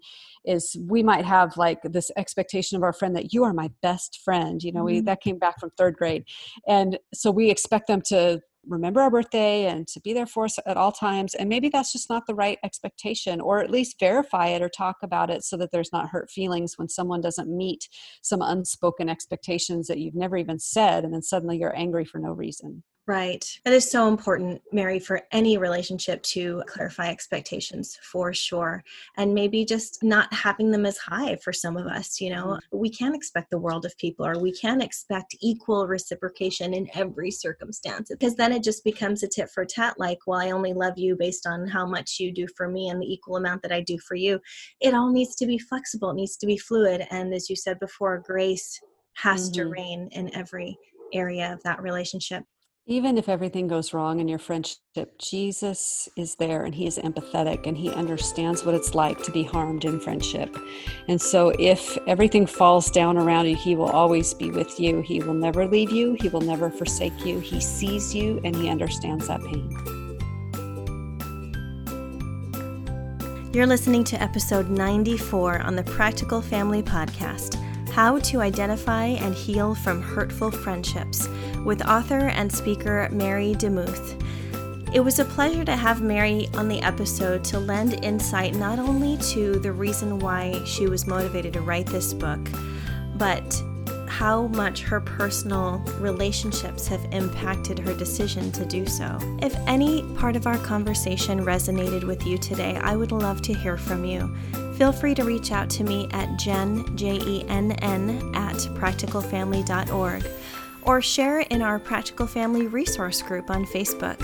is 0.45 0.75
we 0.87 1.01
might 1.01 1.23
have 1.23 1.55
like 1.55 1.79
this 1.83 2.11
expectation 2.17 2.75
of 2.75 2.83
our 2.83 2.91
friend 2.91 3.15
that 3.15 3.33
you 3.33 3.43
are 3.43 3.53
my 3.53 3.69
best 3.81 4.19
friend 4.23 4.63
you 4.63 4.71
know 4.71 4.81
mm-hmm. 4.81 4.95
we 4.95 5.01
that 5.01 5.21
came 5.21 5.39
back 5.39 5.57
from 5.59 5.69
third 5.77 5.95
grade 5.95 6.25
and 6.67 6.99
so 7.13 7.31
we 7.31 7.49
expect 7.49 7.87
them 7.87 8.01
to 8.01 8.39
remember 8.67 9.01
our 9.01 9.11
birthday 9.11 9.65
and 9.65 9.87
to 9.87 9.99
be 10.01 10.13
there 10.13 10.25
for 10.25 10.45
us 10.45 10.59
at 10.65 10.77
all 10.77 10.91
times 10.91 11.35
and 11.35 11.49
maybe 11.49 11.69
that's 11.69 11.91
just 11.91 12.09
not 12.09 12.25
the 12.27 12.35
right 12.35 12.59
expectation 12.63 13.39
or 13.41 13.59
at 13.59 13.71
least 13.71 13.99
verify 13.99 14.47
it 14.47 14.61
or 14.61 14.69
talk 14.69 14.97
about 15.03 15.29
it 15.29 15.43
so 15.43 15.57
that 15.57 15.71
there's 15.71 15.93
not 15.93 16.09
hurt 16.09 16.29
feelings 16.29 16.73
when 16.77 16.89
someone 16.89 17.21
doesn't 17.21 17.55
meet 17.55 17.87
some 18.21 18.41
unspoken 18.41 19.09
expectations 19.09 19.87
that 19.87 19.99
you've 19.99 20.15
never 20.15 20.37
even 20.37 20.59
said 20.59 21.03
and 21.03 21.13
then 21.13 21.21
suddenly 21.21 21.57
you're 21.57 21.77
angry 21.77 22.05
for 22.05 22.19
no 22.19 22.31
reason 22.31 22.83
Right. 23.07 23.57
That 23.63 23.73
is 23.73 23.89
so 23.89 24.09
important, 24.09 24.61
Mary, 24.73 24.99
for 24.99 25.21
any 25.31 25.57
relationship 25.57 26.21
to 26.23 26.61
clarify 26.67 27.07
expectations 27.07 27.97
for 28.03 28.33
sure. 28.33 28.83
And 29.15 29.33
maybe 29.33 29.63
just 29.63 30.03
not 30.03 30.33
having 30.33 30.71
them 30.71 30.85
as 30.85 30.97
high 30.97 31.37
for 31.37 31.53
some 31.53 31.77
of 31.77 31.87
us. 31.87 32.19
You 32.19 32.31
know, 32.31 32.45
mm-hmm. 32.47 32.77
we 32.77 32.89
can't 32.89 33.15
expect 33.15 33.49
the 33.49 33.59
world 33.59 33.85
of 33.85 33.97
people 33.97 34.25
or 34.25 34.37
we 34.37 34.51
can't 34.51 34.83
expect 34.83 35.37
equal 35.39 35.87
reciprocation 35.87 36.73
in 36.73 36.89
every 36.95 37.31
circumstance 37.31 38.09
because 38.09 38.35
then 38.35 38.51
it 38.51 38.61
just 38.61 38.83
becomes 38.83 39.23
a 39.23 39.27
tit 39.29 39.49
for 39.51 39.63
tat 39.63 39.97
like, 39.97 40.19
well, 40.27 40.41
I 40.41 40.51
only 40.51 40.73
love 40.73 40.97
you 40.97 41.15
based 41.15 41.47
on 41.47 41.65
how 41.65 41.85
much 41.85 42.19
you 42.19 42.33
do 42.33 42.45
for 42.57 42.67
me 42.67 42.89
and 42.89 43.01
the 43.01 43.09
equal 43.09 43.37
amount 43.37 43.61
that 43.61 43.71
I 43.71 43.79
do 43.79 43.97
for 43.99 44.15
you. 44.15 44.41
It 44.81 44.93
all 44.93 45.13
needs 45.13 45.33
to 45.37 45.45
be 45.45 45.57
flexible, 45.57 46.09
it 46.09 46.15
needs 46.15 46.35
to 46.37 46.45
be 46.45 46.57
fluid. 46.57 47.07
And 47.09 47.33
as 47.33 47.49
you 47.49 47.55
said 47.55 47.79
before, 47.79 48.17
grace 48.17 48.81
has 49.13 49.49
mm-hmm. 49.49 49.61
to 49.61 49.69
reign 49.69 50.09
in 50.11 50.35
every 50.35 50.77
area 51.13 51.53
of 51.53 51.63
that 51.63 51.81
relationship. 51.81 52.43
Even 52.89 53.17
if 53.17 53.27
everything 53.27 53.67
goes 53.67 53.93
wrong 53.93 54.21
in 54.21 54.29
your 54.29 54.39
friendship, 54.39 55.19
Jesus 55.19 56.07
is 56.15 56.35
there 56.35 56.63
and 56.63 56.73
he 56.73 56.87
is 56.87 56.97
empathetic 56.97 57.67
and 57.67 57.77
he 57.77 57.89
understands 57.89 58.63
what 58.63 58.73
it's 58.73 58.95
like 58.95 59.21
to 59.23 59.31
be 59.31 59.43
harmed 59.43 59.83
in 59.83 59.99
friendship. 59.99 60.55
And 61.09 61.21
so 61.21 61.49
if 61.59 61.97
everything 62.07 62.47
falls 62.47 62.89
down 62.89 63.17
around 63.17 63.47
you, 63.47 63.57
he 63.57 63.75
will 63.75 63.89
always 63.89 64.33
be 64.33 64.51
with 64.51 64.79
you. 64.79 65.01
He 65.01 65.19
will 65.19 65.33
never 65.33 65.67
leave 65.67 65.91
you, 65.91 66.13
he 66.21 66.29
will 66.29 66.39
never 66.39 66.69
forsake 66.69 67.25
you. 67.25 67.41
He 67.41 67.59
sees 67.59 68.15
you 68.15 68.39
and 68.45 68.55
he 68.55 68.69
understands 68.69 69.27
that 69.27 69.41
pain. 69.41 69.69
You're 73.53 73.67
listening 73.67 74.05
to 74.05 74.21
episode 74.21 74.69
94 74.69 75.59
on 75.59 75.75
the 75.75 75.83
Practical 75.83 76.41
Family 76.41 76.83
Podcast 76.83 77.61
How 77.97 78.19
to 78.19 78.41
Identify 78.41 79.05
and 79.05 79.33
Heal 79.33 79.73
from 79.73 80.03
Hurtful 80.03 80.51
Friendships 80.51 81.27
with 81.65 81.83
author 81.87 82.27
and 82.27 82.51
speaker 82.51 83.09
Mary 83.11 83.55
DeMuth. 83.55 84.93
It 84.93 84.99
was 84.99 85.17
a 85.17 85.25
pleasure 85.25 85.65
to 85.65 85.75
have 85.75 85.99
Mary 85.99 86.47
on 86.53 86.67
the 86.67 86.79
episode 86.81 87.43
to 87.45 87.59
lend 87.59 88.05
insight 88.05 88.53
not 88.53 88.77
only 88.77 89.17
to 89.33 89.57
the 89.57 89.71
reason 89.71 90.19
why 90.19 90.61
she 90.63 90.85
was 90.85 91.07
motivated 91.07 91.53
to 91.53 91.61
write 91.61 91.87
this 91.87 92.13
book, 92.13 92.47
but 93.15 93.63
how 94.07 94.45
much 94.49 94.83
her 94.83 95.01
personal 95.01 95.79
relationships 95.99 96.85
have 96.87 97.03
impacted 97.11 97.79
her 97.79 97.95
decision 97.95 98.51
to 98.51 98.63
do 98.63 98.85
so. 98.85 99.17
If 99.41 99.55
any 99.65 100.03
part 100.17 100.35
of 100.35 100.45
our 100.45 100.59
conversation 100.59 101.43
resonated 101.43 102.03
with 102.03 102.27
you 102.27 102.37
today, 102.37 102.75
I 102.75 102.95
would 102.95 103.11
love 103.11 103.41
to 103.41 103.55
hear 103.55 103.75
from 103.75 104.05
you. 104.05 104.37
Feel 104.77 104.91
free 104.91 105.15
to 105.15 105.23
reach 105.23 105.51
out 105.51 105.71
to 105.71 105.83
me 105.83 106.07
at 106.11 106.37
jen, 106.37 106.95
J-E-N-N, 106.95 108.35
at 108.35 108.55
practicalfamily.org 108.55 110.23
or 110.83 111.01
share 111.01 111.39
in 111.39 111.63
our 111.63 111.79
Practical 111.79 112.27
Family 112.27 112.67
resource 112.67 113.21
group 113.23 113.49
on 113.49 113.65
Facebook. 113.65 114.21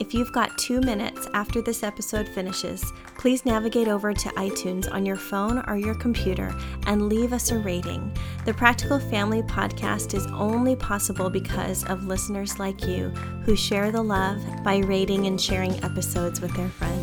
If 0.00 0.14
you've 0.14 0.32
got 0.32 0.56
two 0.58 0.80
minutes 0.80 1.28
after 1.34 1.60
this 1.60 1.82
episode 1.82 2.28
finishes, 2.28 2.92
please 3.18 3.44
navigate 3.44 3.88
over 3.88 4.14
to 4.14 4.28
iTunes 4.30 4.90
on 4.90 5.04
your 5.04 5.16
phone 5.16 5.62
or 5.66 5.76
your 5.76 5.94
computer 5.94 6.54
and 6.86 7.08
leave 7.08 7.32
us 7.32 7.50
a 7.50 7.58
rating. 7.58 8.16
The 8.44 8.54
Practical 8.54 9.00
Family 9.00 9.42
podcast 9.42 10.14
is 10.14 10.26
only 10.28 10.76
possible 10.76 11.28
because 11.28 11.84
of 11.84 12.06
listeners 12.06 12.60
like 12.60 12.86
you 12.86 13.10
who 13.44 13.56
share 13.56 13.90
the 13.90 14.02
love 14.02 14.40
by 14.62 14.78
rating 14.78 15.26
and 15.26 15.40
sharing 15.40 15.82
episodes 15.82 16.40
with 16.40 16.54
their 16.54 16.70
friends. 16.70 16.95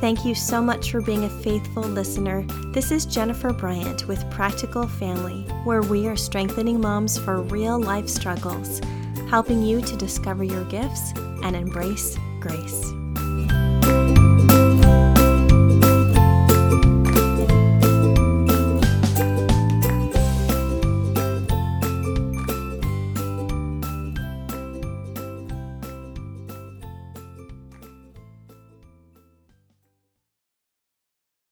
Thank 0.00 0.26
you 0.26 0.34
so 0.34 0.60
much 0.60 0.90
for 0.90 1.00
being 1.00 1.24
a 1.24 1.30
faithful 1.42 1.82
listener. 1.82 2.44
This 2.72 2.90
is 2.90 3.06
Jennifer 3.06 3.50
Bryant 3.52 4.06
with 4.06 4.30
Practical 4.30 4.86
Family, 4.86 5.40
where 5.64 5.80
we 5.80 6.06
are 6.06 6.16
strengthening 6.16 6.78
moms 6.78 7.16
for 7.16 7.40
real 7.40 7.80
life 7.80 8.06
struggles, 8.06 8.80
helping 9.30 9.62
you 9.62 9.80
to 9.80 9.96
discover 9.96 10.44
your 10.44 10.64
gifts 10.64 11.12
and 11.42 11.56
embrace 11.56 12.18
grace. 12.40 12.92